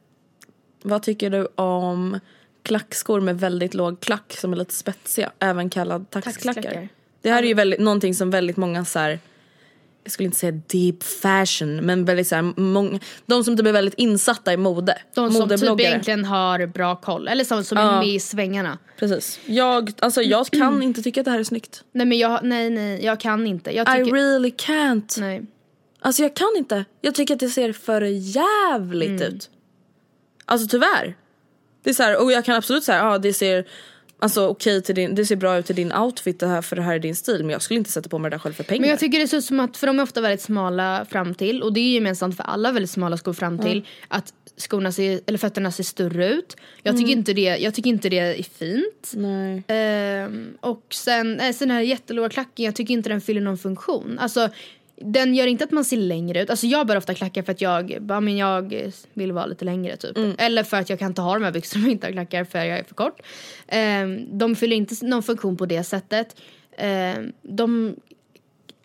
[0.83, 2.21] vad tycker du om
[2.63, 6.63] klackskor med väldigt låg klack som är lite spetsiga, även kallad taxklackar?
[6.63, 7.02] Taxklackar.
[7.23, 9.19] Det här är ju väldigt, någonting som väldigt många så här,
[10.05, 13.73] jag skulle inte säga deep fashion, men väldigt så här, många, de som typ är
[13.73, 14.99] väldigt insatta i mode.
[15.15, 17.29] De som typ egentligen har bra koll.
[17.29, 17.99] Eller som, som är Ja.
[17.99, 18.79] med i svängarna.
[18.99, 19.41] Precis.
[19.47, 21.85] Jag, alltså, jag kan inte tycka att det här är snyggt.
[21.93, 23.77] Nej men jag, nej nej jag kan inte.
[23.77, 25.21] Jag I tycker, really can't.
[25.21, 25.43] nej.
[26.01, 26.85] Alltså jag kan inte.
[27.01, 29.23] Jag tycker att det ser för jävligt Mm.
[29.23, 29.51] ut.
[30.45, 31.17] Alltså tyvärr.
[31.85, 33.65] Det är så här, och jag kan absolut säga, ja det ser
[34.23, 36.83] Alltså okej till din, det ser bra ut till din outfit det här för det
[36.83, 38.65] här är din stil men jag skulle inte sätta på mig det där själv för
[38.65, 38.81] pengar.
[38.81, 41.35] Men jag tycker det ser ut som att, för de är ofta väldigt smala fram
[41.35, 43.87] till och det är ju gemensamt för alla väldigt smala skor fram till.
[44.09, 46.57] Att skorna ser, eller fötterna ser större ut.
[46.83, 49.13] Jag tycker, inte, det, jag tycker inte det är fint.
[49.15, 49.63] Nej.
[49.67, 53.59] Ehm, och sen, eh, sen den här jättelåga klacken, jag tycker inte den fyller någon
[53.59, 54.19] funktion.
[54.19, 54.49] Alltså,
[54.97, 56.51] den gör inte att man ser längre ut.
[56.51, 59.97] Alltså jag bär ofta klackar för att jag, bara, men jag vill vara lite längre
[59.97, 60.19] typ.
[60.39, 62.45] Eller för att jag kan inte ha de här byxorna om jag inte har klackar
[62.45, 63.21] för jag är för kort.
[63.69, 66.37] Ehm, de fyller inte någon funktion på det sättet.
[66.77, 67.97] Ehm, de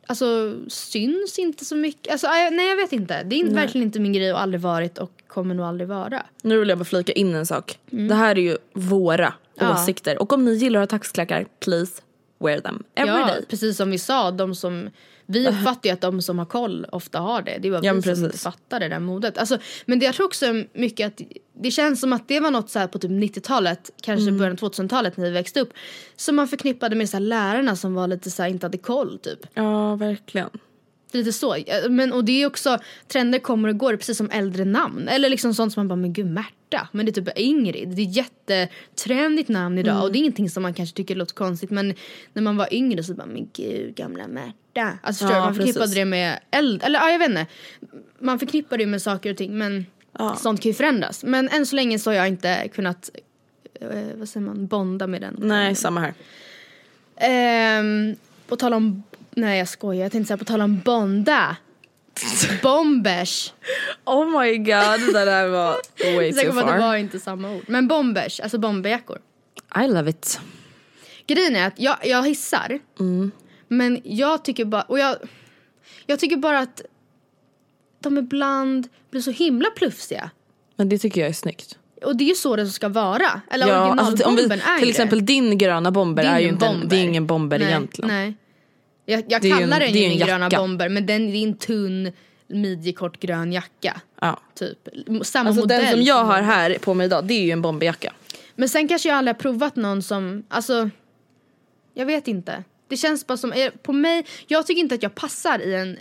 [0.07, 2.11] alltså, syns inte så mycket.
[2.11, 3.23] Alltså, nej jag vet inte.
[3.23, 6.25] Det är inte, verkligen inte min grej och aldrig varit och kommer nog aldrig vara.
[6.43, 7.79] Nu vill jag bara flika in en sak.
[7.89, 9.73] Det här är ju våra Ja.
[9.73, 10.21] åsikter.
[10.21, 12.01] Och om ni gillar att ha taxklackar, please
[12.39, 13.45] wear them every Ja, day.
[13.49, 14.89] precis som vi sa, de som,
[15.25, 17.57] vi uppfattar ju att de som har koll ofta har det.
[17.61, 19.37] Det är bara Ja, vi som inte fattar det där modet.
[19.37, 21.21] Alltså, men det, jag tror också mycket att
[21.61, 24.37] det känns som att det var något så här på typ 90-talet, kanske Mm.
[24.37, 25.73] början av 2000-talet när vi växte upp.
[26.15, 29.39] Som man förknippade med så lärarna som var lite så här, inte hade koll typ.
[29.53, 30.49] Ja, verkligen.
[31.11, 31.57] Lite så.
[31.89, 35.07] Men, och det är också, trender kommer och går precis som äldre namn.
[35.07, 36.87] Eller liksom sånt som man bara, men gud Märta.
[36.91, 37.89] Men det är typ Ingrid.
[37.89, 39.91] Det är jättetrendigt namn idag.
[39.91, 40.03] Mm.
[40.03, 41.69] Och det är ingenting som man kanske tycker låter konstigt.
[41.69, 41.93] Men
[42.33, 44.99] när man var yngre så bara, men gud gamla Märta.
[45.01, 45.45] Alltså förstår Ja?
[45.45, 45.95] Man förknippade precis.
[45.95, 47.45] det med äldre, eller ja jag vet inte.
[48.19, 49.85] Man förknippar det med saker och ting men
[50.37, 51.23] sånt kan ju förändras.
[51.23, 53.09] Men än så länge så har jag inte kunnat,
[53.81, 55.35] eh, vad säger man, bonda med den.
[55.39, 56.13] Nej, samma här.
[57.15, 58.15] Ehm,
[58.47, 59.03] på tal om,
[59.37, 61.57] nej jag skojar, jag tänkte säga på tal om bonda.
[62.61, 63.53] Bombers.
[64.05, 65.75] Oh my god, det där var
[66.15, 66.79] way too att det far.
[66.79, 67.63] var inte samma ord.
[67.67, 69.19] Men bombers, alltså bomberjackor.
[69.83, 70.39] I love it.
[71.27, 72.79] Grejen är att jag, jag hissar.
[72.99, 73.31] Mm.
[73.67, 75.15] Men jag tycker bara, och jag,
[76.05, 76.81] jag tycker bara att
[77.99, 80.29] de ibland blir så himla plufsiga.
[80.75, 81.77] Men det tycker jag är snyggt.
[82.03, 83.41] Och det är ju så det ska vara.
[83.51, 86.47] Eller Ja, alltså, om vi, originalbomben är till exempel din gröna bomber Det är, ju
[86.47, 86.89] inte en, bomber.
[86.89, 88.07] det är ingen bomber nej, egentligen.
[88.07, 88.35] Nej.
[89.09, 90.57] Jag, jag kallar en- den ju min gröna jacka.
[90.57, 92.11] bomber men den är en tunn
[92.47, 94.01] midjekort grön jacka.
[94.21, 94.39] Ja.
[94.55, 94.77] Typ.
[95.23, 95.81] Samma Alltså modell.
[95.81, 98.13] den som jag har här på mig idag, det är ju en bomberjacka.
[98.55, 100.89] Men sen kanske jag aldrig har provat någon som, alltså,
[101.93, 102.63] jag vet inte.
[102.87, 105.97] Det känns bara som, eh, på mig, jag tycker inte att jag passar i en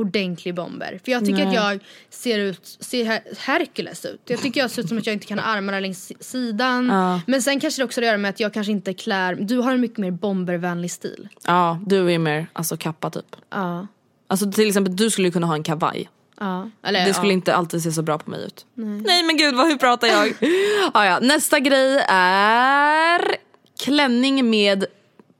[0.00, 1.00] ordentlig bomber.
[1.04, 1.78] För jag tycker att jag
[2.10, 4.20] ser ut, ser Her- Hercules ut.
[4.26, 6.88] Jag tycker jag ser ut som att jag inte kan ha armarna längs si- sidan.
[6.88, 7.20] Ja.
[7.26, 9.58] Men sen kanske det också har att göra med att jag kanske inte klär, du
[9.58, 11.28] har en mycket mer bombervänlig stil.
[11.46, 13.36] Ja, du är mer alltså kappa typ.
[13.50, 13.86] Ja.
[14.26, 16.08] Alltså till exempel du skulle kunna ha en kavaj.
[16.40, 16.70] Ja.
[16.82, 17.34] Eller, Det skulle ja.
[17.34, 18.66] inte alltid se så bra på mig ut.
[18.74, 20.28] Nej, men gud vad, hur pratar jag?
[20.94, 21.18] ah, ja.
[21.22, 23.36] Nästa grej är
[23.84, 24.84] klänning med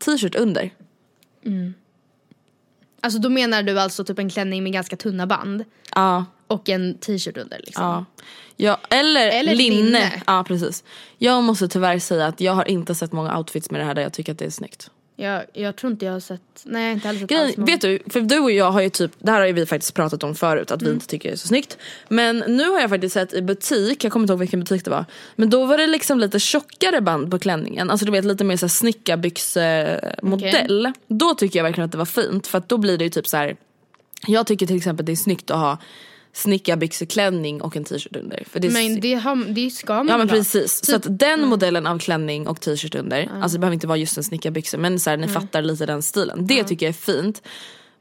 [0.04, 0.70] t-shirt under.
[3.00, 6.98] Alltså då menar du alltså typ en klänning med ganska tunna band Ja, och en
[6.98, 7.84] t-shirt under liksom.
[7.84, 8.04] ja.
[8.56, 9.76] ja eller, Eller linne.
[9.76, 10.22] linne.
[10.26, 10.84] Ja precis.
[11.18, 14.02] Jag måste tyvärr säga att jag har inte sett många outfits med det här där
[14.02, 14.90] jag tycker att det är snyggt.
[15.20, 17.58] Jag, jag tror inte jag har sett, nej jag har inte heller sett Grejen, alls
[17.68, 19.94] vet du, för du och jag har ju typ, det här har ju vi faktiskt
[19.94, 21.78] pratat om förut att vi inte tycker det är så snyggt.
[22.08, 24.90] Men nu har jag faktiskt sett i butik, jag kommer inte ihåg vilken butik det
[24.90, 25.04] var.
[25.36, 27.90] Men då var det liksom lite tjockare band på klänningen.
[27.90, 30.92] Alltså du vet lite mer såhär snickarbyxemodell.
[31.08, 33.26] Då tycker jag verkligen att det var fint för att då blir det ju typ
[33.26, 33.56] så här.
[34.26, 35.78] Jag tycker till exempel det är snyggt att ha
[36.32, 38.44] snickarbyxeklänning och en t-shirt under.
[38.50, 41.18] För det är Men det, har, det ska man Ja men precis, så Typ- att
[41.18, 44.78] den modellen av klänning och t-shirt under, alltså det behöver inte vara just en snickarbyxa
[44.78, 46.46] men så här, ni fattar lite den stilen.
[46.46, 47.42] Det tycker jag är fint.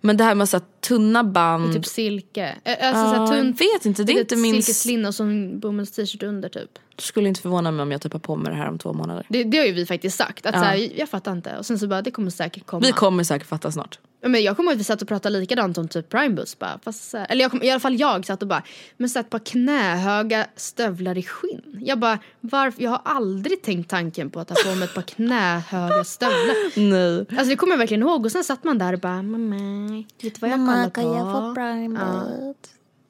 [0.02, 2.56] Men det här med så här, tunna band, Typ silke.
[2.66, 3.62] Alltså Ja, såhär tunt.
[3.62, 6.70] jag vet inte, det är inte min- Silkeslinne och så en bomulls t-shirt under typ.
[6.98, 9.26] skulle inte förvåna mig om jag har på mig det här om två månader.
[9.30, 10.46] Det, det har ju vi faktiskt sagt.
[10.46, 10.62] Att Ja.
[10.62, 11.58] såhär, jag fattar inte.
[11.58, 12.86] Och sen så bara, det kommer säkert komma.
[12.86, 14.00] Vi kommer säkert fatta snart.
[14.22, 16.60] Ja, Men jag kommer ihåg att vi satt och pratade likadant om typ Prime Bus
[16.60, 16.80] bara.
[16.84, 18.64] Fast så här, eller jag kom, i alla fall jag satt och bara,
[18.98, 21.80] men satt på knähöga stövlar i skinn.
[21.86, 22.84] Jag bara, varför?
[22.84, 26.80] Jag har aldrig tänkt tanken på att ha på mig ett par knähöga stövlar.
[26.90, 27.26] Nej.
[27.30, 30.34] Alltså det kommer jag verkligen ihåg och sen satt man där och bara, mamma, vet
[30.36, 31.02] du vad jag kollar på?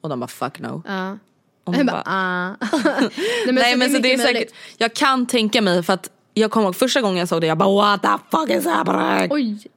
[0.00, 0.82] Och de bara fuck no.
[0.86, 1.18] Ja.
[1.64, 2.48] Och Jag bara, ah.
[2.48, 3.10] Nej,
[3.46, 4.54] men Nej men så det är säkert, möjligt.
[4.78, 7.58] jag kan tänka mig för att jag kommer ihåg första gången jag såg det jag
[7.58, 9.28] bara what the fuck is happening?
[9.32, 9.70] Oj.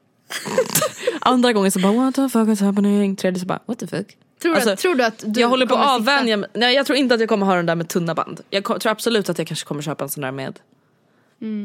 [1.22, 3.16] Andra gången så bara what the fuck is happening?
[3.16, 4.18] Tredje så bara what the fuck?
[4.42, 6.50] Tror du, Alltså, att, tror du att du jag håller på att avvänja mig.
[6.54, 8.42] Nej jag tror inte att jag kommer ha den där med tunna band.
[8.50, 10.60] Jag tror absolut att jag kanske kommer köpa en sån där med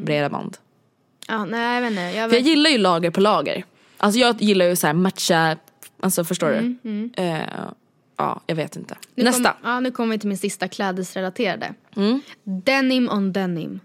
[0.04, 0.56] breda band.
[1.28, 2.02] Ja, nej jag vet inte.
[2.02, 2.46] Jag För jag vet.
[2.46, 3.64] gillar ju lager på lager.
[3.96, 5.56] Alltså jag gillar ju så här matcha,
[6.00, 6.48] alltså förstår
[6.82, 7.10] du?
[7.22, 7.38] Eh,
[8.16, 8.96] ja jag vet inte.
[9.14, 9.52] Nu Nästa.
[9.52, 11.74] Kom, ja, nu kommer vi till min sista klädesrelaterade.
[11.96, 12.20] Mm.
[12.44, 13.80] Denim on denim.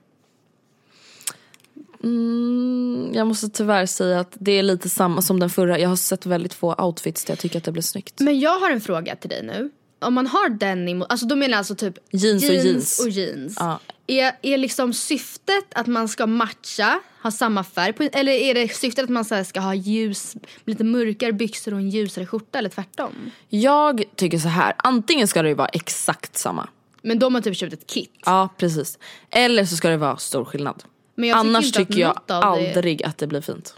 [2.03, 5.79] Mm, jag måste tyvärr säga att det är lite samma som den förra.
[5.79, 8.19] Jag har sett väldigt få outfits där jag tycker att det blir snyggt.
[8.19, 9.71] Men jag har en fråga till dig nu.
[9.99, 12.99] Om man har denim, alltså då menar jag alltså typ Jeans och jeans.
[12.99, 13.55] och jeans.
[13.59, 13.79] Ja.
[14.07, 18.75] Är, är liksom syftet att man ska matcha, ha samma färg på, eller är det
[18.75, 20.35] syftet att man så ska ha ljus,
[20.65, 23.31] lite mörkare byxor och en ljusare skjorta eller tvärtom?
[23.49, 24.73] Jag tycker så här.
[24.77, 26.67] antingen ska det ju vara exakt samma.
[27.01, 28.11] Men då har man typ köpt ett kit.
[28.25, 28.99] Ja precis.
[29.29, 30.83] Eller så ska det vara stor skillnad.
[31.15, 33.75] Men jag tycker Annars tycker jag det- aldrig att det blir fint.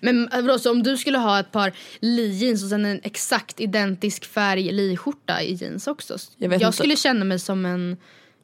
[0.00, 4.24] Men vadå, så om du skulle ha ett par Lee-jeans och sen en exakt identisk
[4.24, 6.16] färg Lee-skjorta i jeans också.
[6.36, 6.76] Jag vet jag inte.
[6.76, 7.96] skulle känna mig som en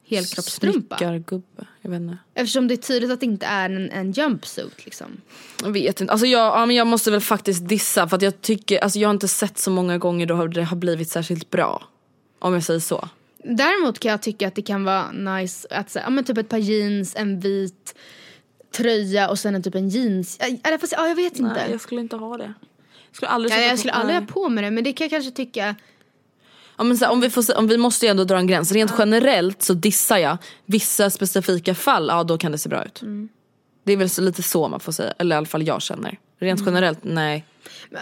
[0.08, 0.96] helkroppsstrumpa.
[0.96, 1.66] Snickargubbe.
[1.80, 2.18] Jag vet inte.
[2.34, 5.06] Eftersom det är tydligt att det inte är en, en jumpsuit liksom.
[5.62, 6.12] Jag vet inte.
[6.12, 9.08] Alltså jag, ja, men jag måste väl faktiskt dissa för att jag tycker, alltså jag
[9.08, 11.82] har inte sett så många gånger då det har blivit särskilt bra.
[12.38, 13.08] Om jag säger så.
[13.44, 16.48] Däremot kan jag tycka att det kan vara nice att säga, ja men typ ett
[16.48, 17.94] par jeans, en vit
[18.76, 20.36] tröja och sen en typ en jeans.
[20.40, 21.54] Ja, Eller fast, ja, jag vet inte.
[21.54, 22.54] Nej jag skulle inte ha det.
[23.08, 25.10] Jag skulle aldrig Ja, jag skulle aldrig ha på mig det men det kan jag
[25.10, 25.74] kanske tycka.
[26.76, 28.72] Ja, men så här, om, vi får, om vi måste ju ändå dra en gräns.
[28.72, 30.38] Rent generellt så dissar jag.
[30.66, 33.02] Vissa specifika fall, ja då kan det se bra ut.
[33.02, 33.28] Mm.
[33.84, 35.12] Det är väl så lite så man får säga.
[35.18, 36.18] Eller i alla fall jag känner.
[36.40, 36.74] Rent Mm.
[36.74, 37.44] generellt, nej.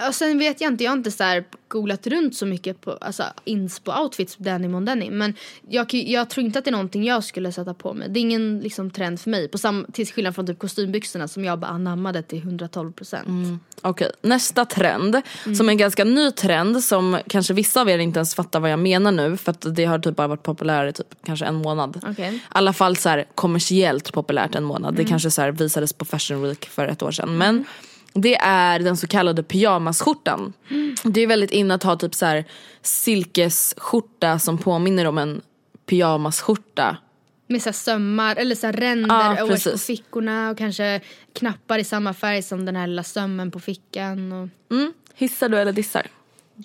[0.09, 2.91] Och sen vet jag inte, jag har inte så här googlat runt så mycket på
[3.01, 5.18] alltså, ins på outfits denim on denim.
[5.18, 5.34] Men
[5.68, 8.09] jag, jag tror inte att det är någonting jag skulle sätta på mig.
[8.09, 9.49] Det är ingen liksom, trend för mig.
[9.49, 13.61] På sam, till skillnad från typ kostymbyxorna som jag bara anammade till 112 procent.
[13.82, 15.22] Okej, nästa trend.
[15.57, 18.70] Som är en ganska ny trend som kanske vissa av er inte ens fattar vad
[18.70, 19.36] jag menar nu.
[19.36, 22.01] För att det har typ bara varit populärt i typ kanske en månad.
[22.11, 22.34] Okej.
[22.34, 24.95] I alla fall så här kommersiellt populärt en månad.
[24.95, 27.39] Det kanske så här visades på Fashion Week för ett år sedan.
[27.39, 27.64] Men
[28.20, 30.52] det är den så kallade pyjamasskjortan.
[31.02, 32.44] Det är väldigt inne att ha typ så här
[32.82, 35.40] silkesskjorta som påminner om en
[35.86, 36.96] pyjamasskjorta.
[37.46, 41.00] Med så sömmar eller så ränder Ja, och på fickorna och kanske
[41.32, 44.32] knappar i samma färg som den här lilla sömmen på fickan.
[44.32, 44.74] Och...
[44.76, 44.92] Mm.
[45.14, 46.06] Hissar du eller dissar?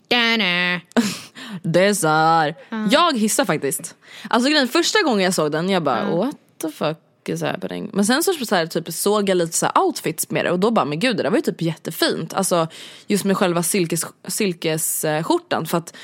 [0.08, 0.82] Dana.
[1.62, 2.56] Dessar.
[2.92, 3.96] Jag hissar faktiskt.
[4.30, 6.98] Alltså grejen, första gången jag såg den jag bara what the fuck
[7.30, 7.90] is happening?
[7.94, 10.72] Men sen så, så här, typ, såg jag lite så outfits med det och då
[10.72, 12.34] bara men gud det där var ju typ jättefint.
[12.34, 12.68] Alltså
[13.08, 15.96] just med själva silkes, silkesskjortan för att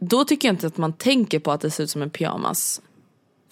[0.00, 2.80] då tycker jag inte att man tänker på att det ser ut som en pyjamas.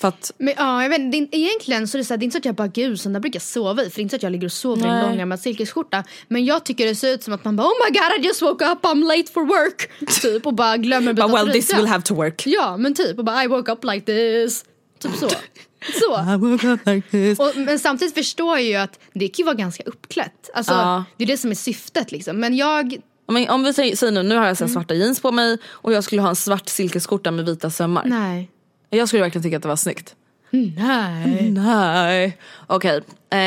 [0.01, 2.25] För att Men ja, jag vet, inte, egentligen så är det, så här, det är
[2.25, 3.91] inte så att jag bara gud sån där brukar jag sova i.
[3.91, 5.09] För det är inte så att jag ligger och sover i en Nej.
[5.09, 6.05] långärmad silkesskjorta.
[6.29, 8.43] Men jag tycker det ser ut som att man bara oh my god I just
[8.43, 9.91] woke up I'm late for work.
[10.23, 12.47] Typ och bara glömmer byta well this will have to work.
[12.47, 14.65] Ja men typ och bara I woke up like this.
[15.05, 15.29] Typ så.
[16.01, 17.45] så.
[17.45, 20.51] Och, men samtidigt förstår jag ju att det kan ju vara ganska uppklätt.
[20.55, 21.05] Alltså Ja.
[21.17, 22.37] det är det som är syftet liksom.
[22.41, 22.97] Men jag,
[23.29, 24.75] Men om vi säger, säger nu, nu har jag så Mm.
[24.75, 28.05] svarta jeans på mig och jag skulle ha en svart silkesskjorta med vita sömmar.
[28.05, 28.51] nej.
[28.91, 30.15] Jag skulle verkligen tycka att det var snyggt.
[30.51, 31.51] Nej.
[31.51, 32.39] Nej.
[32.67, 33.01] Okej,
[33.31, 33.39] eh,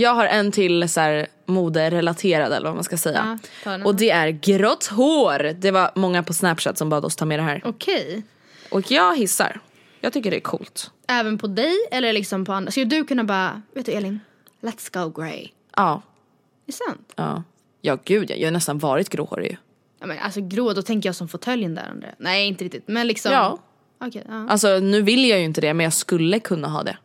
[0.00, 3.38] jag har en till så här moderelaterad eller vad man ska säga.
[3.64, 5.52] Ja, och det är grått hår.
[5.52, 7.62] Det var många på snapchat som bad oss ta med det här.
[7.64, 8.22] Okej.
[8.70, 9.60] Och jag hissar.
[10.00, 10.90] Jag tycker det är coolt.
[11.08, 12.70] Även på dig eller liksom på andra?
[12.70, 14.20] Skulle du kunna bara, vet du Elin?
[14.60, 15.48] Let's go grey.
[15.76, 17.12] Ja, Är det sant?
[17.16, 17.42] ja.
[17.80, 19.56] Ja gud ja, jag har nästan varit gråhårig ju.
[20.00, 22.14] Ja, men alltså grå, då tänker jag som fåtöljen där under.
[22.18, 23.32] Nej inte riktigt men liksom.
[23.32, 23.58] Ja.
[24.00, 24.48] Okej, ja.
[24.48, 26.96] Alltså nu vill jag ju inte det men jag skulle kunna ha det.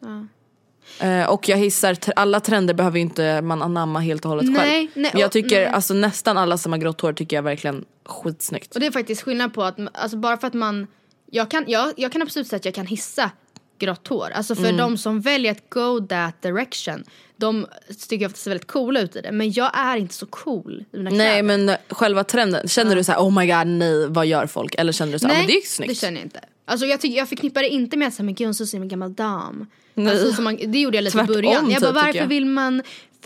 [1.00, 4.56] Eh, och jag hissar, alla trender behöver ju inte man anamma helt och hållet Nej,
[4.56, 4.90] själv.
[4.94, 5.66] nej, men jag tycker nej.
[5.68, 8.74] alltså nästan alla som har grått hår tycker jag verkligen skitsnyggt.
[8.74, 10.88] Och det är faktiskt skillnad på att, alltså bara för att man,
[11.34, 13.32] jag kan, jag, jag kan absolut säga att jag kan hissa
[13.80, 14.30] grått hår.
[14.34, 14.66] Alltså Mm.
[14.66, 17.04] för de som väljer att go that direction,
[17.38, 17.68] de
[18.10, 19.32] tycker jag ser väldigt coola ut i det.
[19.32, 21.44] Men jag är inte så cool i mina Nej kläder.
[21.44, 24.76] men eh, själva trenden, känner du så här: oh my god nej vad gör folk?
[24.76, 25.90] Eller känner du så här, Nej, men det är snyggt?
[25.90, 26.40] det känner jag inte.
[26.72, 29.14] Alltså jag, jag förknippar det inte med att gud hon ser ut som en gammal
[29.14, 29.66] dam.
[29.94, 30.22] Nej.
[30.22, 31.70] Alltså, man, det gjorde jag lite Tvärtom, i början.
[31.70, 32.28] Jag bara typ, varför jag.
[32.28, 32.82] vill man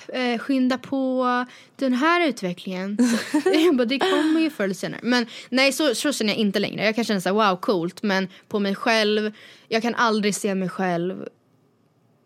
[0.07, 2.97] eh, skynda på den här utvecklingen?
[3.65, 5.01] Jag bara, det kommer ju förr eller senare.
[5.03, 6.85] Men nej så, så känner jag inte längre.
[6.85, 9.31] Jag kan känna så här, wow coolt men på mig själv,
[9.67, 11.27] jag kan aldrig se mig själv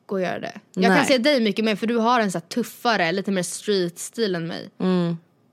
[0.06, 0.60] gå och göra det.
[0.74, 0.98] Jag Nej.
[0.98, 4.48] kan se dig mycket mer för du har en så tuffare, lite mer street-stil än
[4.48, 4.70] mig.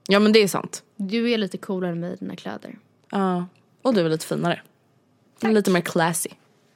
[0.08, 0.82] Ja men det är sant.
[0.96, 2.78] Du är lite coolare än mig i dina kläder.
[3.10, 3.46] Ja.
[3.82, 4.62] Och du är lite finare.
[5.40, 6.30] Är lite mer classy.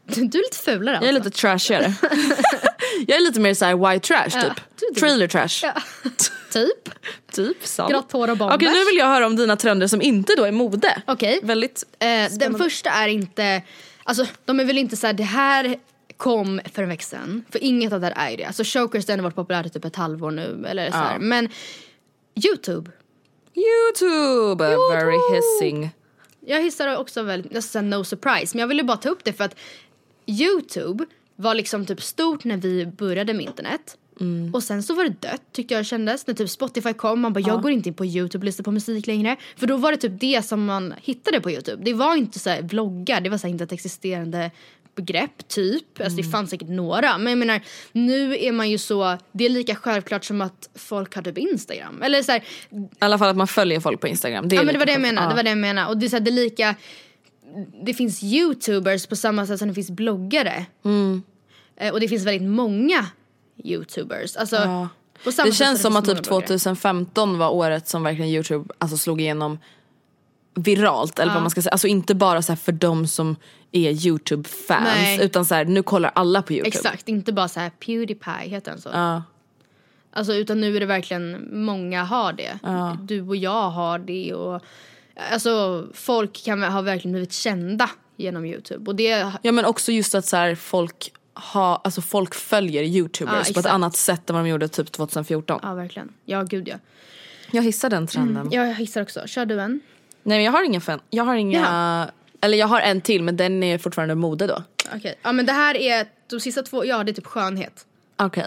[0.06, 1.06] Du är lite fulare alltså.
[1.06, 1.94] Jag är lite trashigare.
[3.06, 4.64] jag är lite mer såhär white trash Ja, typ.
[4.94, 5.00] det.
[5.00, 5.48] Trailer trash.
[5.62, 5.82] Ja.
[6.50, 6.90] typ.
[7.32, 7.90] Typ sant.
[7.90, 8.56] Grått hår och bombers.
[8.56, 11.02] Okej nu vill jag höra om dina trender som inte då är mode.
[11.06, 11.40] Okej.
[11.42, 13.62] Väldigt Eh, den första är inte,
[14.04, 15.78] alltså de är väl inte så här, det här
[16.16, 17.44] kom för en vecka sedan.
[17.50, 18.44] För inget av det här är det.
[18.44, 20.66] Alltså chokers den har varit populär i typ ett halvår nu.
[20.68, 21.18] Eller så här.
[21.18, 21.48] Men
[22.46, 22.90] Youtube.
[23.54, 24.64] Youtube!
[24.92, 25.90] Very hissing.
[26.50, 28.56] Jag hissar också väldigt, nästan no surprise.
[28.56, 29.56] Men jag ville bara ta upp det för att
[30.26, 33.96] Youtube var liksom typ stort när vi började med internet.
[34.52, 36.26] Och sen så var det dött tyckte jag kändes.
[36.26, 38.72] När typ Spotify kom, man bara jag går inte in på Youtube och lyssnar på
[38.72, 39.36] musik längre.
[39.56, 41.84] För då var det typ det som man hittade på Youtube.
[41.84, 44.50] Det var inte så vloggar, det var så här inte ett existerande
[45.02, 46.00] begrepp typ.
[46.00, 47.18] Alltså det fanns säkert några.
[47.18, 47.60] Men jag menar
[47.92, 52.02] nu är man ju så, det är lika självklart som att folk har typ Instagram.
[52.02, 52.40] Eller så här,
[52.70, 54.48] I alla fall att man följer folk på Instagram.
[54.48, 55.88] Det Ja men det var det jag menade, det var det jag menade.
[55.88, 56.74] Och det är, så här, det är lika
[57.84, 60.66] det finns youtubers på samma sätt som det finns bloggare.
[60.84, 61.22] Mm.
[61.76, 63.06] Eh, och det finns väldigt många
[63.64, 64.36] youtubers.
[64.36, 64.88] Alltså, Ja.
[65.24, 66.46] på samma Det känns som det att typ många bloggare.
[66.46, 69.58] 2015 var året som verkligen youtube alltså, slog igenom
[70.54, 71.72] viralt eller vad man ska säga.
[71.72, 73.36] Alltså inte bara så här för de som
[73.72, 76.68] är youtube-fans utan så här, nu kollar alla på youtube.
[76.68, 78.88] Exakt, inte bara så här Pewdiepie, heter den så?
[78.92, 79.22] Ja.
[80.12, 82.58] Alltså utan nu är det verkligen, många har det.
[83.02, 84.62] Du och jag har det och
[85.32, 90.14] alltså folk kan ha verkligen blivit kända genom youtube och det, ja men också just
[90.14, 94.36] att så här, folk ha, alltså folk följer youtubers Ja, på ett annat sätt än
[94.36, 95.60] vad de gjorde typ 2014.
[95.62, 96.12] ja verkligen.
[96.24, 96.76] Ja gud ja.
[97.50, 98.48] Jag hissar den trenden.
[98.50, 99.26] Ja, jag hissar också.
[99.26, 99.80] Kör du en?
[100.30, 101.00] Nej men jag har ingen fan.
[101.10, 102.10] Jag har inga, Jaha.
[102.40, 104.62] eller jag har en till men den är fortfarande mode då.
[104.94, 107.86] Okej, ja men det här är de sista två, ja det är typ skönhet.
[108.16, 108.44] Okej.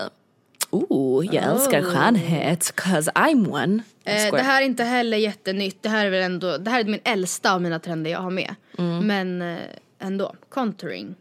[0.69, 3.83] Oh, jag älskar skönhet cause I'm one.
[4.03, 6.83] Eh, det här är inte heller jättenytt, det här är väl ändå, det här är
[6.83, 8.55] min äldsta av mina trender jag har med.
[8.77, 9.07] Mm.
[9.07, 9.59] Men eh,
[9.99, 11.15] ändå, contouring.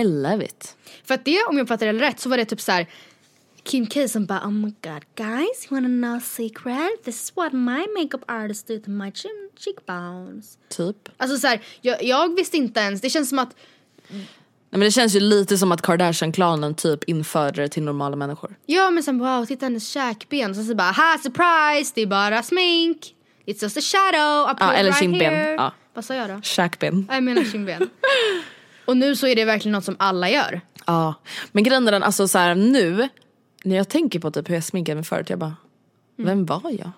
[0.00, 0.76] I love it.
[1.04, 2.86] För att det, om jag fattar det rätt, så var det typ så här.
[3.64, 7.04] Kim K som bara oh my god guys, you wanna know a secret?
[7.04, 10.58] This is what my makeup artist did to my chin- cheekbones.
[10.68, 10.96] Typ.
[11.16, 13.56] Alltså så här, jag, jag visste inte ens, det känns som att
[14.08, 18.54] Nej, men det känns ju lite som att Kardashian-klanen typ införde det till normala människor.
[18.66, 20.54] Ja men sen wow, titta hennes käkben.
[20.54, 23.14] Sen så bara ha surprise, det är bara smink.
[23.46, 24.48] It's just a shadow.
[24.48, 25.20] Put Ja, eller right kindben.
[25.34, 25.52] here.
[25.54, 25.72] Ja.
[25.94, 26.40] Vad sa jag då?
[26.42, 27.06] Käkben.
[27.10, 27.90] Jag menar kindben.
[28.84, 30.60] Och nu så är det verkligen något som alla gör.
[30.86, 31.14] Ja.
[31.52, 33.08] Men grejen är den, alltså så här, nu
[33.64, 35.56] när jag tänker på typ hur jag sminkade mig förut, jag bara,
[36.16, 36.90] vem var jag?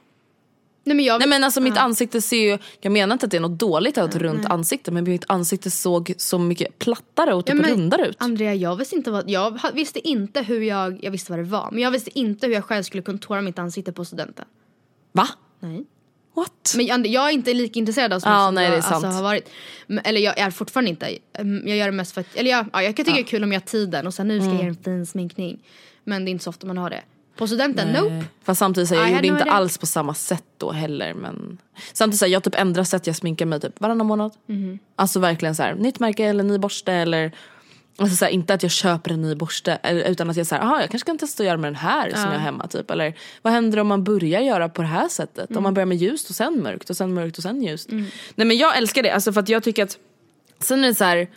[0.86, 3.36] Nej men jag, Nej men alltså mitt ansikte ser ju, jag menar inte att det
[3.36, 7.34] är något dåligt att ha ett runt ansikte men mitt ansikte såg så mycket plattare
[7.34, 8.16] och typ Ja, men, rundare ut.
[8.18, 11.68] Andrea, jag visste inte vad, jag visste inte hur jag, jag visste vad det var.
[11.72, 14.44] Men jag visste inte hur jag själv skulle kontora mitt ansikte på studenten.
[15.12, 15.28] Va?
[15.60, 15.84] Nej.
[16.36, 16.74] What?
[16.76, 18.94] Men jag, är inte lika intresserad av smink Ja, som nej, jag det är sant.
[19.04, 19.48] Alltså, har varit.
[20.04, 21.18] Eller jag är fortfarande inte.
[21.32, 23.26] Mm, Jag gör det mest för att, eller jag, ja, jag kan tycka det är
[23.26, 24.56] kul om jag har tiden och sen nu ska Mm.
[24.56, 25.62] jag göra en fin sminkning.
[26.04, 27.02] Men det är inte så ofta man har det.
[27.36, 28.24] På studenten, nope.
[28.42, 29.52] Fast samtidigt så jag I gjorde inte idea.
[29.52, 31.58] alls på samma sätt då heller men
[31.92, 34.32] Samtidigt så här, jag typ ändrar sätt jag sminkar mig typ varannan månad.
[34.46, 34.78] Mhm.
[34.96, 37.32] Alltså verkligen så här, nytt märke eller ny borste eller
[37.96, 40.80] Alltså så här, inte att jag köper en ny borste utan att jag säger aha
[40.80, 42.90] jag kanske kan testa att göra med den här som jag har hemma typ.
[42.90, 45.50] Eller vad händer om man börjar göra på det här sättet?
[45.50, 45.56] Mm.
[45.56, 47.88] Om man börjar med ljust och sen mörkt och sen mörkt och sen ljust.
[47.90, 49.98] Nej men jag älskar det alltså för att jag tycker att
[50.58, 51.28] Sen är det så här.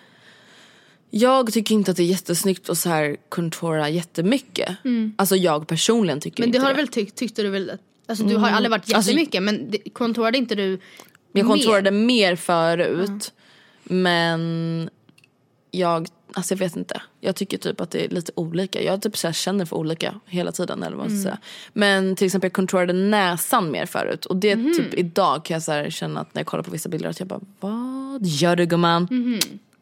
[1.10, 4.70] Jag tycker inte att det är jättesnyggt att så här contoura jättemycket.
[5.16, 6.52] Alltså jag personligen tycker Mm.
[6.52, 6.74] Men det har det.
[6.74, 7.72] du väl tyckt, tyckte du väl?
[8.08, 10.80] Alltså du har aldrig varit Alltså- jättemycket men det, kontorade inte du Jag
[11.34, 11.44] mer?
[11.44, 13.34] kontorade mer förut.
[13.84, 14.90] Men
[15.72, 17.02] jag, alltså jag vet inte.
[17.20, 18.82] Jag tycker typ att det är lite olika.
[18.84, 20.84] Jag typ så känner för olika hela tiden.
[20.84, 21.38] Eller vad man ska säga.
[21.74, 24.26] Men till exempel jag kontorade näsan mer förut.
[24.26, 27.10] Och det typ idag kan jag så känna att när jag kollar på vissa bilder
[27.10, 29.08] att jag bara vad gör du gumman?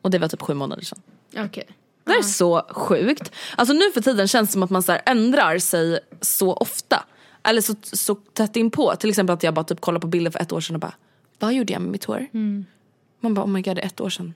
[0.02, 1.00] Och det var typ sju månader sedan.
[1.38, 1.68] Okej.
[2.04, 3.32] Det här är så sjukt.
[3.56, 7.04] Alltså nu för tiden känns det som att man så ändrar sig så ofta.
[7.44, 8.96] Eller så, så tätt inpå.
[8.96, 10.94] Till exempel att jag bara typ kollar på bilder för ett år sedan och bara
[11.40, 12.28] Vad gjorde jag med mitt hår?
[13.20, 14.34] Man bara oh my god det är ett år sedan.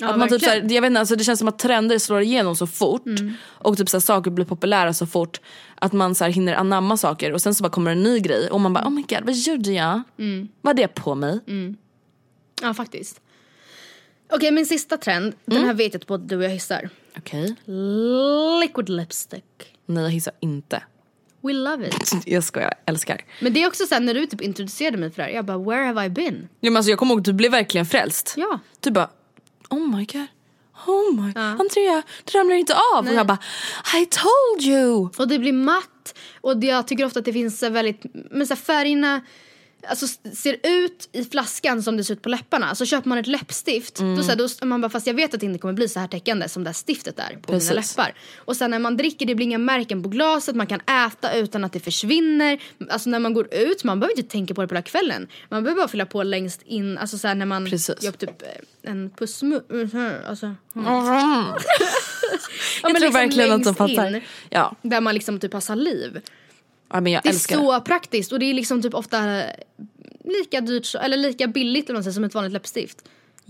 [0.00, 0.68] Ja, att man typ så verkligen.
[0.68, 3.02] här, jag vet inte, alltså det känns som att trender slår igenom så fort.
[3.44, 5.40] Och typ så här, saker blir populära så fort.
[5.74, 8.50] Att man så här, hinner anamma saker och sen så bara kommer en ny grej.
[8.50, 10.02] Och man bara oh my god vad gjorde jag?
[10.60, 11.40] Vad det på mig?
[12.62, 13.20] Ja faktiskt.
[14.30, 16.90] Okej min sista trend, den här vet jag att både du och jag hissar.
[17.16, 17.54] Okej.
[18.60, 19.44] Liquid lipstick.
[19.86, 20.82] Nej jag hissar inte.
[21.40, 22.12] We love it.
[22.26, 23.24] Jag skojar, jag älskar.
[23.40, 25.58] Men det är också sen när du typ introducerade mig för det här, jag bara
[25.58, 26.48] where have I been?
[26.60, 28.34] Ja, men alltså, jag kommer ihåg du blev verkligen frälst.
[28.36, 28.58] Ja.
[28.80, 29.10] Du bara
[29.70, 30.26] oh my god.
[30.86, 33.06] Oh my Andrea, det ramlar inte av.
[33.08, 33.38] Och jag bara
[34.02, 35.10] I told you.
[35.18, 38.54] Och det blir matt och det, jag tycker ofta att det finns väldigt, men så
[38.54, 39.20] här färgerna
[39.90, 42.74] Alltså ser ut i flaskan som det ser ut på läpparna.
[42.74, 44.16] Så köper man ett läppstift, Mm.
[44.16, 46.00] då, så här, då man bara fast jag vet att det inte kommer bli så
[46.00, 47.96] här täckande som det här stiftet är på mina Precis.
[47.96, 48.14] läppar.
[48.36, 51.64] Och sen när man dricker, det blir inga märken på glaset, man kan äta utan
[51.64, 52.58] att det försvinner.
[52.90, 55.28] Alltså när man går ut, man behöver inte tänka på det på hela kvällen.
[55.48, 58.02] Man behöver bara fylla på längst in, alltså så här när man Precis.
[58.04, 59.60] gör typ eh, en pussmu...
[60.28, 60.54] Alltså,
[62.82, 64.14] Jag tror verkligen att de fattar.
[64.16, 64.20] In,
[64.50, 64.76] Ja.
[64.82, 66.20] där man liksom typ har saliv.
[66.90, 69.42] Ja, men jag Det är älskar så praktiskt och det är liksom typ ofta
[70.24, 72.98] lika dyrt eller lika billigt eller säger, som ett vanligt läppstift.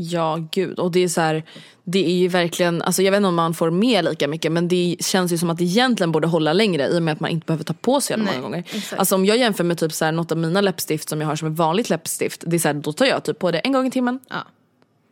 [0.00, 1.44] Ja gud och det är så här,
[1.84, 4.68] det är ju verkligen, alltså jag vet inte om man får med lika mycket men
[4.68, 7.30] det känns ju som att det egentligen borde hålla längre i och med att man
[7.30, 8.58] inte behöver ta på sig det många gånger.
[8.58, 8.92] exakt.
[9.00, 11.36] Alltså om jag jämför med typ så här, något av mina läppstift som jag har
[11.36, 13.72] som ett vanligt läppstift, det är så här, då tar jag typ på det en
[13.72, 14.20] gång i timmen.
[14.28, 14.46] Ja.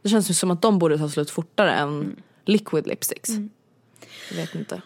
[0.03, 3.29] Det känns ju som att de borde ta slut fortare än liquid lipsticks.
[3.29, 3.51] Mm.
[4.31, 4.83] Jag vet inte.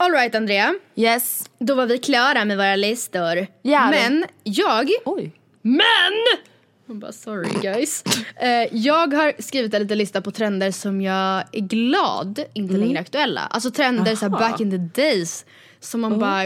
[0.00, 1.50] Alright Andrea, Yes.
[1.58, 3.36] då var vi klara med våra listor.
[3.62, 3.90] Då.
[3.90, 5.32] Men jag, Oj.
[5.62, 6.40] men!
[6.86, 8.04] Man bara sorry guys.
[8.40, 12.80] Eh, jag har skrivit en liten lista på trender som jag är glad inte Mm.
[12.86, 13.40] längre är aktuella.
[13.40, 15.44] Alltså trender så här back in the days
[15.80, 16.44] som man bara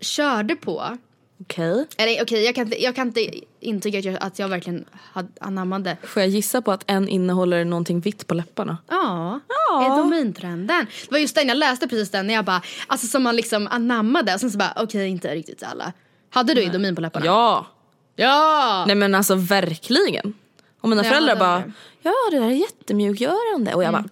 [0.00, 0.98] körde på.
[1.42, 1.86] Okej.
[1.96, 3.30] Eller okej, jag, kan jag kan inte
[3.60, 5.96] intyga att jag, att jag verkligen hade anammade.
[6.02, 8.78] Får jag gissa på att en innehåller någonting vitt på läpparna?
[8.88, 9.40] Ja,
[9.70, 9.86] Ja.
[9.94, 10.86] edomintrenden.
[11.04, 13.68] Det var just den, jag läste precis den när jag bara, alltså som man liksom
[13.70, 15.92] anammade och sen så bara okej inte riktigt alla.
[16.30, 17.26] Hade du edomin på läpparna?
[17.26, 17.66] Ja!
[18.16, 18.84] Ja!
[18.86, 20.34] Nej men alltså verkligen.
[20.80, 21.72] Och mina Nej, föräldrar bara, det.
[22.02, 23.74] ja det där är jättemjukgörande.
[23.74, 24.04] Och jag bara,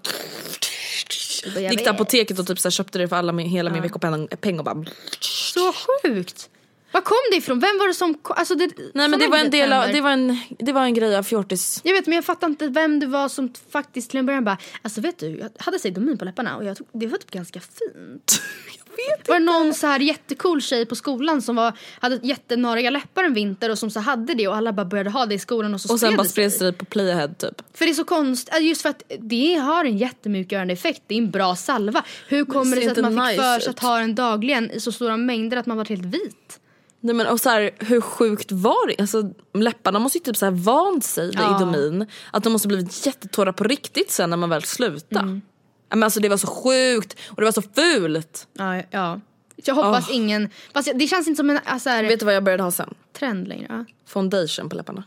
[1.45, 3.83] Jag bara, gick till apoteket och typ så köpte det för alla min, hela min
[3.83, 4.85] veckopeng peng och bara
[5.21, 6.49] Så sjukt!
[6.93, 7.61] Var kom det ifrån?
[7.61, 8.19] Vem var det som?
[8.25, 10.95] Alltså det, Nej men det var en del av, det var en, det var en
[10.95, 11.81] grej av fjortis.
[11.85, 14.59] Jag vet men jag fattar inte vem det var som faktiskt till en början bara
[14.83, 17.61] Alltså vet du, jag hade sedomin på läpparna och jag tog, det var typ ganska
[17.61, 18.43] fint.
[18.77, 22.91] jag vet var det någon så här jättecool tjej på skolan som var, hade jättenariga
[22.91, 25.39] läppar en vinter och som så hade det och alla bara började ha det i
[25.39, 27.63] skolan och så Och sen bara det spreds det på Playahead typ.
[27.75, 31.19] För det är så konstigt, just för att det har en jättemjukgörande effekt, det är
[31.19, 32.05] en bra salva.
[32.29, 34.71] Hur kommer det ser sig att man fick nice för sig att ha den dagligen
[34.71, 36.60] i så stora mängder att man var helt vit?
[37.01, 39.01] Nej men och så här, hur sjukt var det?
[39.01, 41.57] Alltså läpparna måste ju typ så här vant sig vid Ja.
[41.57, 42.07] idomin.
[42.33, 45.21] Att de måste blivit jättetorra på riktigt sen när man väl slutade.
[45.21, 45.41] Mm.
[45.89, 48.49] Men alltså det var så sjukt och det var så fult.
[48.53, 49.21] Ja, ja.
[49.65, 52.45] Jag hoppas ingen, fast det känns inte som en alltså, här, Vet du vad jag
[52.45, 52.95] började ha sen?
[53.19, 53.67] trend längre.
[53.69, 53.85] Ja.
[54.07, 55.05] Foundation på läpparna.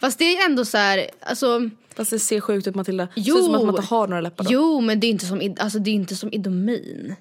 [0.00, 3.04] Fast det är ändå så här, alltså Fast det ser sjukt ut Matilda.
[3.04, 3.34] Det Jo.
[3.34, 4.50] ser ut som att man inte har några läppar då.
[4.52, 7.14] Jo, men det är inte som, alltså, det är inte som idomin.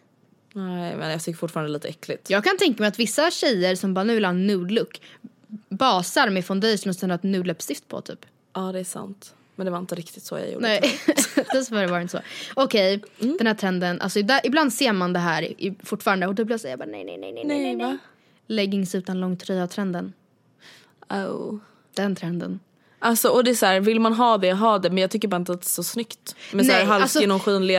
[0.54, 2.30] Nej men jag tycker fortfarande lite äckligt.
[2.30, 5.02] Jag kan tänka mig att vissa tjejer som bara nu vill ha en nude look
[5.70, 8.26] basar med foundation och sen har ett nude läppstift på typ.
[8.54, 9.36] Ja det är sant.
[9.56, 10.68] Men det var inte riktigt så jag gjorde.
[10.68, 11.00] Nej,
[11.54, 12.24] dessvärre var det inte så.
[12.54, 13.38] Okej, Mm.
[13.38, 14.02] den här trenden.
[14.02, 16.86] Alltså, där, ibland ser man det här i, fortfarande och då blir jag säga bara
[16.86, 17.98] nej, nej, nej, nej, nej, nej, Nej.
[18.48, 20.14] Leggings utan lång tröja-trenden.
[21.10, 21.56] Oh.
[21.94, 22.60] Den trenden.
[23.00, 25.28] Alltså och det är så här, vill man ha det, ha det men jag tycker
[25.28, 26.36] bara inte att det är så snyggt.
[26.54, 27.20] Med så här Nej, alltså-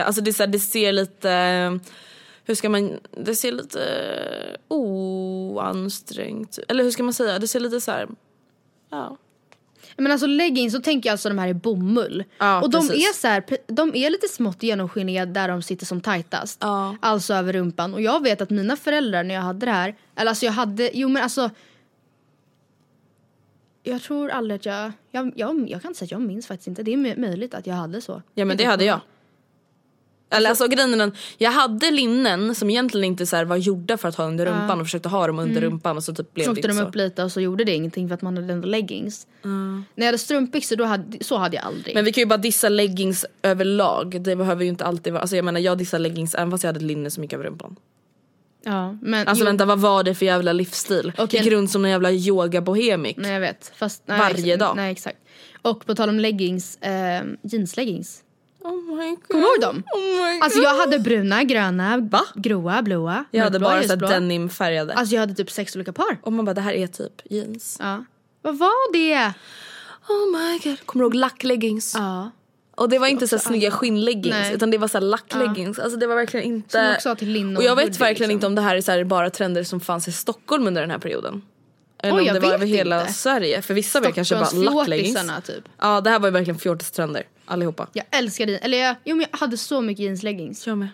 [0.05, 1.29] alltså det, är så här, det ser lite,
[2.51, 3.81] hur ska man, det ser lite
[4.67, 8.07] oansträngt Eller hur ska man säga, det ser lite så här,
[8.89, 9.17] ja.
[9.97, 12.23] Men alltså leggings, så tänker jag alltså de här i bomull.
[12.37, 13.09] Ja, och de precis.
[13.09, 16.57] är så här, de är lite smått genomskinliga där de sitter som tajtast.
[16.61, 16.95] Ja.
[16.99, 17.93] Alltså över rumpan.
[17.93, 20.91] Och jag vet att mina föräldrar när jag hade det här, eller alltså jag hade,
[20.93, 21.49] jo men alltså.
[23.83, 26.67] Jag tror aldrig att jag, jag, jag, jag kan inte säga att jag minns faktiskt
[26.67, 26.83] inte.
[26.83, 28.21] Det är mö- möjligt att jag hade så.
[28.33, 28.99] Ja men det hade jag.
[30.31, 34.07] Eller alltså grejen är den, jag hade linnen som egentligen inte så var gjorda för
[34.09, 36.53] att ha under rumpan och försökte ha dem under rumpan och så typ blev Så
[36.53, 36.83] det inte de så.
[36.83, 39.27] upp lite och så gjorde det ingenting för att man hade ändå leggings.
[39.41, 41.95] När jag hade strumpbyxor då hade, så hade jag aldrig.
[41.95, 44.21] Men vi kan ju bara dissa leggings överlag.
[44.21, 46.67] Det behöver ju inte alltid vara, alltså jag menar jag dissar leggings även fast jag
[46.69, 47.75] hade ett linne som gick över rumpan.
[48.65, 51.13] ja, men, Alltså jo, vänta vad var det för jävla livsstil?
[51.17, 51.39] Okej.
[51.43, 53.17] Gick runt som en jävla yogabohemik.
[53.17, 53.71] Nej jag vet.
[53.75, 54.75] Fast, nej, Varje ex- dag.
[54.75, 55.17] Nej exakt.
[55.61, 58.23] Och på tal om leggings, eh, jeansleggings.
[58.63, 59.27] Oh my god.
[59.27, 59.83] Kommer du ihåg dem?
[59.93, 60.43] Oh my god.
[60.43, 62.21] Alltså jag hade bruna, gröna, Va?
[62.35, 64.93] gråa, blåa, jag hade bara så denimfärgade.
[64.93, 66.17] Alltså jag hade typ sex olika par.
[66.21, 67.77] och man bara det här är typ jeans.
[67.79, 68.05] Ja.
[68.41, 69.33] Vad var det?
[70.09, 70.85] Oh my god.
[70.85, 71.95] Kommer du ihåg lackleggings?
[71.95, 72.31] Ja.
[72.75, 74.55] Och det var inte så snygga skinnleggings Nej.
[74.55, 75.79] utan det var så lackleggings.
[75.79, 76.97] Alltså det var verkligen inte.
[77.01, 78.31] Som till linne och jag och vet hoodie, verkligen liksom.
[78.31, 80.97] inte om det här är så bara trender som fanns i Stockholm under den här
[80.97, 81.41] perioden.
[82.03, 83.13] Eller Oj, om jag det var vet över hela inte.
[83.13, 83.61] Sverige.
[83.61, 85.27] För vissa var kanske bara lackleggings.
[85.45, 85.63] Typ.
[85.77, 87.87] Ja det här var ju verkligen fjortistrender allihopa.
[87.93, 90.67] Jag älskade eller jag, jo, men jag hade så mycket jeansleggings.
[90.67, 90.87] Jag med.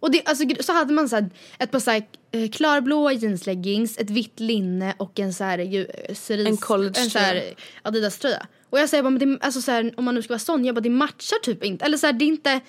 [0.00, 3.98] Och det, alltså, så hade man så här, ett par så här, eh, klarblåa jeansleggings,
[3.98, 7.04] ett vitt linne och en så här, ju, eh, cerise, En collegetröja.
[7.04, 8.46] en så här Adidas tröja.
[8.70, 10.64] Och jag säger bara, men det, alltså, så här, om man nu ska vara sån,
[10.64, 11.84] jag bara det matchar typ inte.
[11.84, 12.60] Eller så här, det är inte,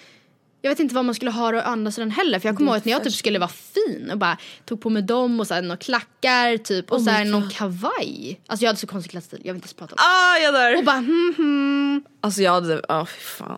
[0.63, 2.39] jag vet inte vad man skulle ha å andra sidan heller.
[2.39, 4.89] För jag kommer ihåg att när jag typ skulle vara fin och bara tog på
[4.89, 8.41] mig dem och så här, några klackar typ och Oh så här, någon kavaj.
[8.47, 10.03] Alltså jag hade så konstig klädstil, jag vill inte ens prata om det.
[10.03, 10.77] Ah jag dör!
[10.77, 12.03] Och bara hmm hmm.
[12.21, 13.57] Alltså jag hade, ja fy fan.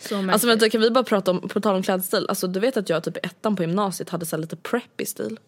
[0.00, 0.32] Så märkligt.
[0.32, 2.26] Alltså vänta kan vi bara prata om, på tal om klädstil.
[2.28, 5.06] Alltså du vet att jag typ i ettan på gymnasiet hade så här lite preppy
[5.06, 5.38] stil.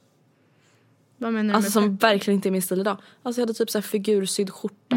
[1.16, 2.96] vad menar du Alltså med som verkligen inte är min stil idag.
[3.22, 4.96] Alltså jag hade typ så här figursydd skjorta.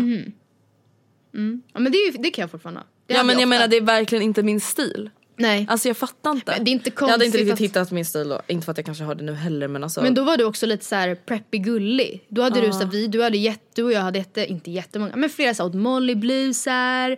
[1.74, 2.88] Ja men det, är det kan jag fortfarande ha.
[3.06, 5.10] Det Ja men jag menar det är verkligen inte min stil.
[5.38, 5.66] Nej.
[5.70, 6.52] Alltså jag fattar inte.
[6.52, 8.42] Men det är inte jag hade inte konstigt riktigt att- hittat min stil då.
[8.48, 10.02] Inte för att jag kanske har det nu heller men alltså.
[10.02, 12.26] Men då var du också lite så här preppy gullig.
[12.30, 14.72] Då hade du så här, vi, du hade jätte, du och jag hade jätte, inte
[14.72, 17.18] jättemånga, men flera så här, åt Molly blusar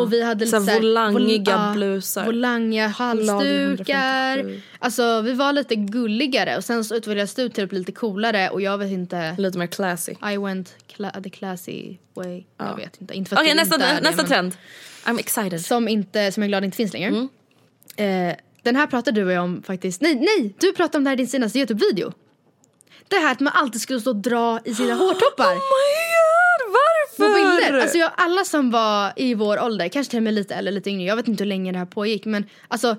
[0.00, 2.24] och vi hade lite här så här, volangiga ja, blusar.
[2.26, 4.38] Volangiga halsdukar.
[4.38, 4.60] 157.
[4.78, 8.48] Alltså vi var lite gulligare och sen så utvecklades du till att bli lite coolare
[8.50, 9.34] och jag vet inte.
[9.38, 10.12] Lite mer classy.
[10.32, 12.44] I went cla- the classy way.
[12.58, 13.14] Jag vet inte.
[13.14, 14.56] inte Okej du nästa, det, nästa men- trend.
[15.04, 15.60] I'm excited.
[15.60, 17.08] Som, inte, som jag är glad inte finns längre.
[17.08, 17.28] Mm.
[17.98, 20.00] Eh, den här pratade du och jag om faktiskt.
[20.00, 20.54] Nej, nej!
[20.58, 22.12] Du pratade om det här i din senaste Youtube-video.
[23.08, 25.44] Det här att man alltid skulle stå och dra i sina hårtoppar.
[25.44, 27.34] Oh my god varför?
[27.34, 27.80] bilder.
[27.80, 30.90] Alltså jag, alla som var i vår ålder, kanske till och med lite äldre, lite
[30.90, 31.04] yngre.
[31.06, 32.96] Jag vet inte hur länge det här pågick men alltså,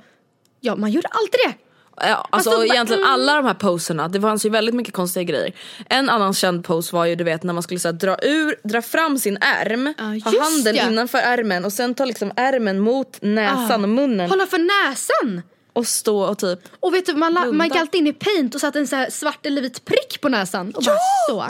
[0.59, 1.68] ja man gjorde alltid det.
[2.01, 3.13] Ja, alltså Alltså, egentligen mm.
[3.13, 5.53] alla de här poserna, det fanns ju väldigt mycket konstiga grejer.
[5.89, 8.55] En annan känd pose var ju du vet när man skulle så här, dra, ur,
[8.63, 10.87] dra fram sin ärm, Ja, ha handen ja.
[10.89, 15.41] innanför ärmen och sen ta liksom ärmen mot näsan och munnen Hålla för näsan.
[15.73, 18.55] och stå och typ Och vet du, man, la, man gick alltid in i paint
[18.55, 20.71] och satte en så svart eller vit prick på näsan.
[20.75, 20.95] Och bara
[21.29, 21.45] så.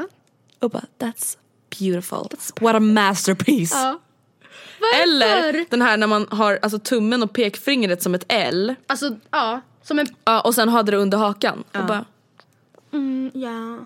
[0.59, 1.37] och bara that's
[1.79, 2.27] beautiful.
[2.61, 3.73] What a masterpiece.
[3.73, 3.99] Ja.
[5.03, 9.61] Eller den här när man har alltså, tummen och pekfingret som ett L Alltså ja,
[9.83, 10.07] som en...
[10.25, 11.63] ja, och sen hade det under hakan.
[11.73, 12.05] Och bara
[12.93, 13.85] Mm, ja.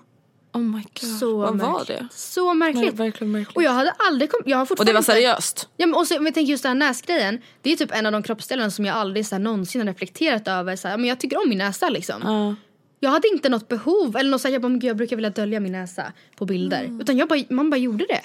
[0.52, 1.72] oh my god, Så vad märkligt.
[1.72, 2.08] var det?
[2.12, 2.94] Så Nej, märkligt.
[2.94, 3.56] verkligen märkligt.
[3.56, 4.46] Och jag hade aldrig kommit...
[4.46, 5.68] Jag har Och fortfarande det var inte- seriöst.
[5.76, 7.40] Ja, men och så, om jag tänker just den här näsgrejen.
[7.62, 10.48] Det är typ en av de kroppsdelarna som jag aldrig så här, någonsin har reflekterat
[10.48, 10.76] över.
[10.76, 12.22] Så här, men jag tycker om min näsa liksom.
[12.24, 12.54] Ja.
[13.00, 15.16] Jag hade inte något behov eller något så här, jag bara, men gud, jag brukar
[15.16, 16.84] vilja dölja min näsa på bilder.
[16.84, 17.00] Mm.
[17.00, 18.20] Utan jag bara, man bara gjorde det.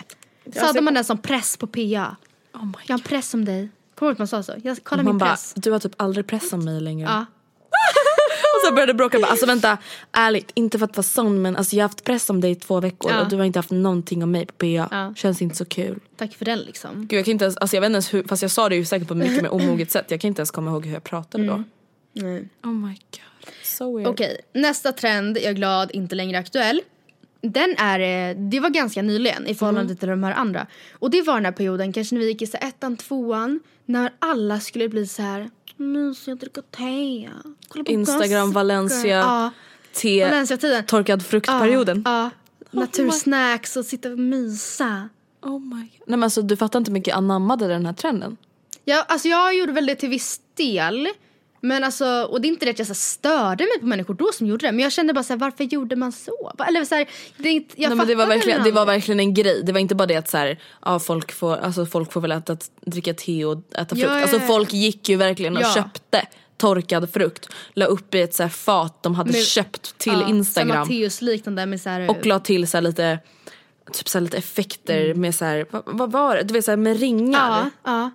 [0.60, 1.80] Så hade man den som press på PA.
[2.54, 3.70] Oh my Jag har en press om dig.
[3.96, 4.54] Kommer du ihåg att man sa så?
[4.64, 5.54] Jag kollar man min bara, press.
[5.56, 7.08] du har typ aldrig pressat mig längre.
[7.10, 7.26] Ja.
[8.62, 9.78] Och så började bråka, bara, alltså vänta,
[10.12, 12.56] ärligt, inte för att vara sån men alltså, jag har haft press om dig i
[12.56, 13.22] två veckor Ja.
[13.22, 14.66] och du har inte haft någonting om mig på PA.
[14.92, 15.14] Ja.
[15.16, 16.00] Känns inte så kul.
[16.18, 17.08] Tack för den liksom.
[17.08, 18.76] Gud jag kan inte ens, alltså jag vet inte ens hur, fast jag sa det
[18.76, 20.06] ju säkert på ett mycket mer omoget sätt.
[20.12, 21.64] Jag kan inte ens komma ihåg hur jag pratade då.
[22.14, 22.50] Nej.
[22.64, 24.08] Oh my god, so weird.
[24.08, 26.82] Okej, nästa trend, jag är glad, inte längre aktuell.
[27.42, 28.00] Den är,
[28.30, 30.68] eh, det var ganska nyligen i förhållande till de här andra.
[30.94, 34.12] Och det var den här perioden, kanske när vi gick i så ettan, tvåan, när
[34.20, 35.50] alla skulle bli så här
[35.80, 37.30] mysiga, dricka te,
[37.68, 39.52] kolla på Instagram, Gossip Valencia, Girl." Ja,
[39.94, 40.86] te, Valencia-tiden.
[40.86, 42.02] torkad fruktperioden.
[42.06, 42.30] Ja,
[42.72, 42.80] ja.
[42.80, 45.10] natursnacks och sitta och mysa.
[45.42, 45.90] Oh my god.
[46.06, 48.38] Nej men alltså du fattar inte hur mycket anammade den här trenden.
[48.86, 51.08] Ja, alltså jag gjorde väl det till viss del.
[51.62, 54.32] Men alltså, och det är inte det att jag så störde mig på människor då
[54.34, 54.72] som gjorde det.
[54.72, 56.52] Men jag kände bara så här, varför gjorde man så?
[56.68, 59.34] Eller så här, det inte, jag Nej, men det, var verkligen, det var verkligen en
[59.34, 59.62] grej.
[59.64, 62.32] Det var inte bara det att så här, ja, folk, får, alltså, folk får väl
[62.32, 64.02] äta, dricka te och äta frukt.
[64.02, 67.50] Ja, ja, Alltså folk gick ju verkligen och köpte torkad frukt.
[67.74, 70.80] La upp i ett så här, fat de hade Med- köpt till Instagram.
[70.80, 73.20] Matteus liknande med så Och la till så lite
[73.94, 76.44] Typ så lite effekter med så här, vad, vad var det?
[76.44, 77.72] Du vet så med ringar.
[77.84, 78.12] Ja, ja.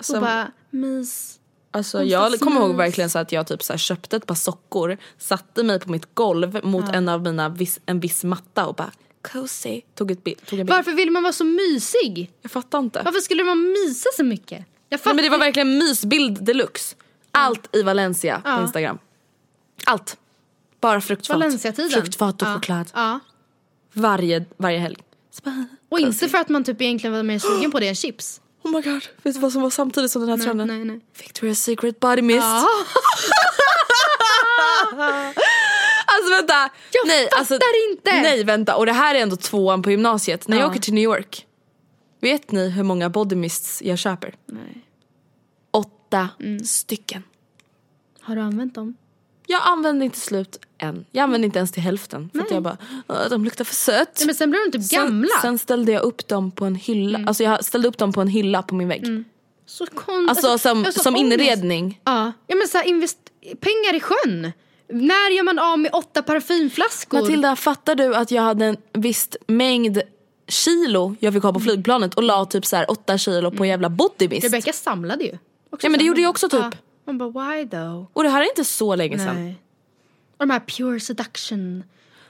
[0.00, 1.38] Som- och bara mys.
[1.74, 4.96] Alltså Konstigt jag kommer ihåg verkligen så att jag typ så köpte ett par sockor,
[5.18, 8.90] satte mig på mitt golv mot en av mina viss, en viss matta och bara
[9.32, 9.80] cozy.
[9.94, 10.76] Tog, ett bild, tog en bild.
[10.76, 12.30] Varför vill man vara så mysig?
[12.42, 13.02] Jag fattar inte.
[13.04, 14.50] Varför skulle man mysa så mycket?
[14.58, 16.96] Jag Nej, fattar men det var verkligen mysbild deluxe.
[17.30, 18.62] Allt i Valencia på Ja.
[18.62, 18.98] Instagram.
[19.84, 20.16] Allt.
[20.80, 21.34] Bara fruktfat.
[21.36, 21.90] Valencia-tiden.
[21.90, 22.90] Fruktfat och Ja, choklad.
[22.94, 23.20] Ja.
[23.92, 24.96] Varje, varje helg.
[25.44, 28.40] Bara, Och inte för att man typ egentligen var mer sugen på det än chips.
[28.64, 30.66] Oh my god, vet du vad som var samtidigt som den här trenden?
[30.66, 31.00] nej, nej.
[31.18, 32.38] Victoria's Secret Body Mist.
[32.42, 32.66] Ja.
[36.06, 36.54] Alltså vänta!
[36.92, 37.54] Jag nej, fattar alltså,
[37.90, 38.10] inte.
[38.22, 40.48] Nej vänta, och det här är ändå tvåan på gymnasiet.
[40.48, 40.70] När jag Ja.
[40.70, 41.46] åker till New York.
[42.20, 44.34] Vet ni hur många body mists jag köper?
[44.46, 44.84] Nej.
[45.70, 46.64] Åtta Mm.
[46.64, 47.22] stycken.
[48.20, 48.96] Har du använt dem?
[49.46, 51.04] Jag använder inte slut än.
[51.12, 52.30] Jag använder inte ens till hälften.
[52.32, 52.76] För att jag bara,
[53.08, 54.14] "Åh, de luktar för sött.
[54.18, 55.28] Nej, men sen blir de typ gamla.
[55.42, 57.20] Sen, ställde jag upp dem på en hylla.
[57.26, 59.24] Alltså jag ställde upp dem på en hylla på min vägg.
[59.66, 62.00] så kon- Alltså, som, jag har så som inredning.
[62.04, 63.30] Ja, ja men så här, invest-
[63.60, 64.52] pengar i sjön.
[64.88, 67.20] När gör man av med åtta parfymflaskor?
[67.20, 70.00] Matilda, fattar du att jag hade en viss mängd
[70.48, 73.68] kilo jag fick ha på flygplanet och la typ så här åtta kilo på en
[73.70, 74.44] jävla body mist.
[74.44, 75.38] Rebecca samlade ju.
[75.70, 76.60] Också Ja, men det gjorde jag också typ.
[76.60, 76.70] Ja.
[77.04, 78.06] Man bara why though?
[78.12, 79.44] Och det här är inte så länge sedan.
[79.44, 79.56] Nej.
[80.36, 81.84] Och de här pure seduction.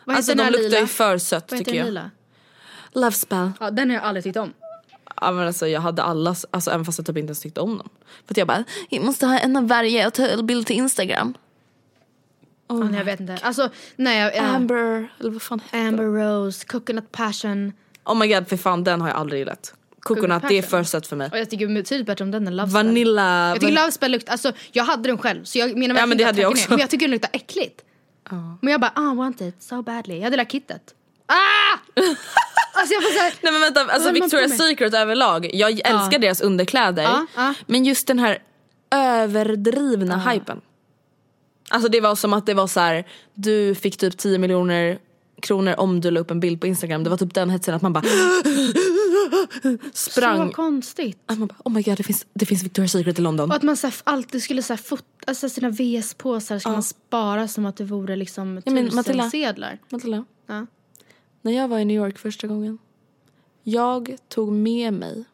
[0.04, 0.78] Vad Alltså de luktar lila?
[0.80, 1.86] ju för sött Vad tycker den jag.
[1.86, 2.10] lila?
[2.92, 3.50] Love spell.
[3.60, 4.52] Ja, den har jag aldrig tyckt om.
[5.20, 7.78] Ja men alltså jag hade alla, alltså även fast jag typ inte ens tyckte om
[7.78, 7.88] dem.
[8.26, 11.34] För att jag bara, jag måste ha en av varje och ta bild till Instagram.
[12.68, 13.38] Ja, nej, jag vet inte.
[13.42, 14.18] Alltså, nej.
[14.20, 17.72] Jag, jag, Amber, eller vad fan heter Amber Rose, Coconut Passion.
[18.04, 19.74] Oh my god för fan den har jag aldrig gillat.
[20.04, 21.30] Coconut, det är för sött för mig.
[21.32, 22.86] Och jag tycker betydligt bättre om den än Love Spell.
[22.86, 23.48] Vanilla.
[23.48, 26.18] Jag tycker Love Spell luktar, alltså jag hade den själv så jag menar Ja, men
[26.18, 26.62] det hade jag också.
[26.62, 27.80] ner, Men jag tycker den luktar äckligt.
[28.60, 30.14] Men jag bara, ah I want it so badly.
[30.14, 30.94] Jag hade hela kittet.
[31.26, 31.78] Ah!
[32.74, 34.48] alltså jag får såhär, Nej men vänta, alltså Victoria's?
[34.48, 37.02] Secret överlag, jag älskar deras underkläder.
[37.02, 37.54] Ja, ja.
[37.66, 38.38] Men just den här
[38.90, 40.60] överdrivna hypen.
[41.68, 44.98] Alltså det var som att det var så här: du fick typ 10 miljoner
[45.42, 47.04] kronor om du la upp en bild på Instagram.
[47.04, 48.04] Det var typ den hetsen att man bara
[49.92, 50.48] sprang.
[50.48, 51.18] så konstigt.
[51.26, 53.50] Att man bara, oh my god det finns, det finns Victoria's Secret i London.
[53.50, 56.82] Och att man så här, alltid skulle så här, fota, alltså sina VS-påsar ska man
[56.82, 59.30] spara som att det vore liksom Ja, men Matilda.
[59.30, 59.78] sedlar.
[59.88, 60.66] Matilda, Ja.
[61.42, 62.78] när jag var i New York första gången.
[63.62, 65.24] Jag tog med mig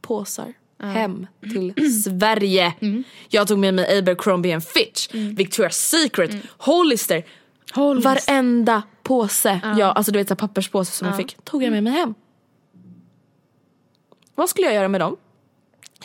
[0.00, 1.74] påsar hem till
[2.04, 2.74] Sverige.
[2.80, 3.04] Mm.
[3.28, 7.24] Jag tog med mig Abercrombie Fitch, Victoria's Secret, Hollister.
[7.72, 8.10] Hollister.
[8.10, 9.92] Varenda påse, ja.
[9.92, 12.14] alltså du vet så papperspåse som jag fick, tog jag med mig hem.
[14.42, 15.16] Vad skulle jag göra med dem?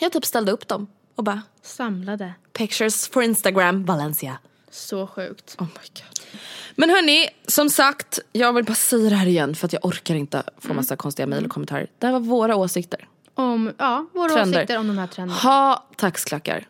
[0.00, 2.32] Jag typ ställde upp dem och bara Samlade.
[2.52, 4.38] pictures for Instagram Valencia.
[4.70, 5.56] Så sjukt.
[5.58, 6.40] Oh my god.
[6.74, 10.14] Men hörni, som sagt, jag vill bara säga det här igen för att jag orkar
[10.14, 11.90] inte få massa konstiga mejl och kommentarer.
[11.98, 13.08] Det här var våra åsikter.
[13.34, 14.58] Om, ja, våra Trender.
[14.58, 15.40] åsikter om de här trenderna.
[15.40, 16.66] Ha taxklackar.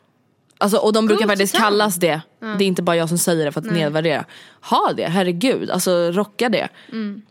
[0.60, 2.20] Alltså, och de brukar Good faktiskt kallas det.
[2.40, 4.24] Det är inte bara jag som säger det för att nedvärdera.
[4.60, 5.70] Ha det, herregud.
[5.70, 6.68] Alltså rocka det.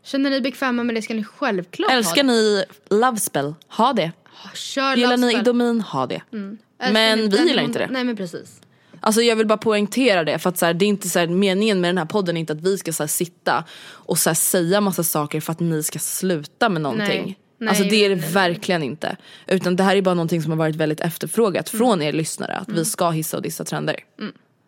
[0.03, 2.33] Känner ni bekväma med det ska ni självklart Älskar ha det.
[2.33, 3.55] ni Love spell?
[3.67, 4.11] Ha det.
[4.53, 5.33] Kör Gillar ni.
[5.33, 5.81] Idomin?
[5.81, 6.21] Ha det.
[6.31, 7.87] Älskar Men vi gillar inte det.
[7.91, 8.61] Nej men precis.
[8.99, 11.27] Alltså jag vill bara poängtera det för att så här, det är inte så här,
[11.27, 14.29] meningen med den här podden är inte att vi ska så här, sitta och så
[14.29, 17.23] här, säga massa saker för att ni ska sluta med någonting.
[17.23, 17.37] Nej.
[17.59, 19.17] Nej, alltså det är det verkligen inte.
[19.47, 21.77] Utan det här är bara någonting som har varit väldigt efterfrågat Mm.
[21.85, 23.95] från er lyssnare att vi ska hissa och dissa trender.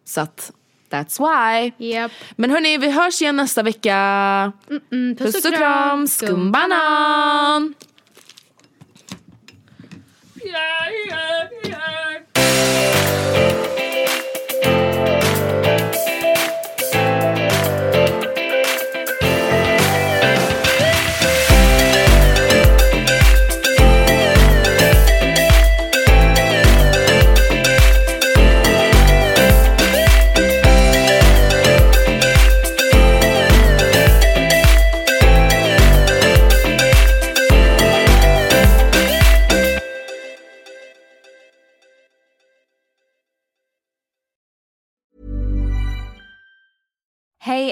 [0.06, 0.52] Så att
[0.92, 1.72] that's why.
[1.90, 2.12] Japp.
[2.36, 3.96] Men hörni vi hörs igen nästa vecka.
[4.92, 7.74] Mm, Puss och kram, skumbanan!
[10.44, 11.50] yeah, yeah,
[12.36, 12.99] yeah.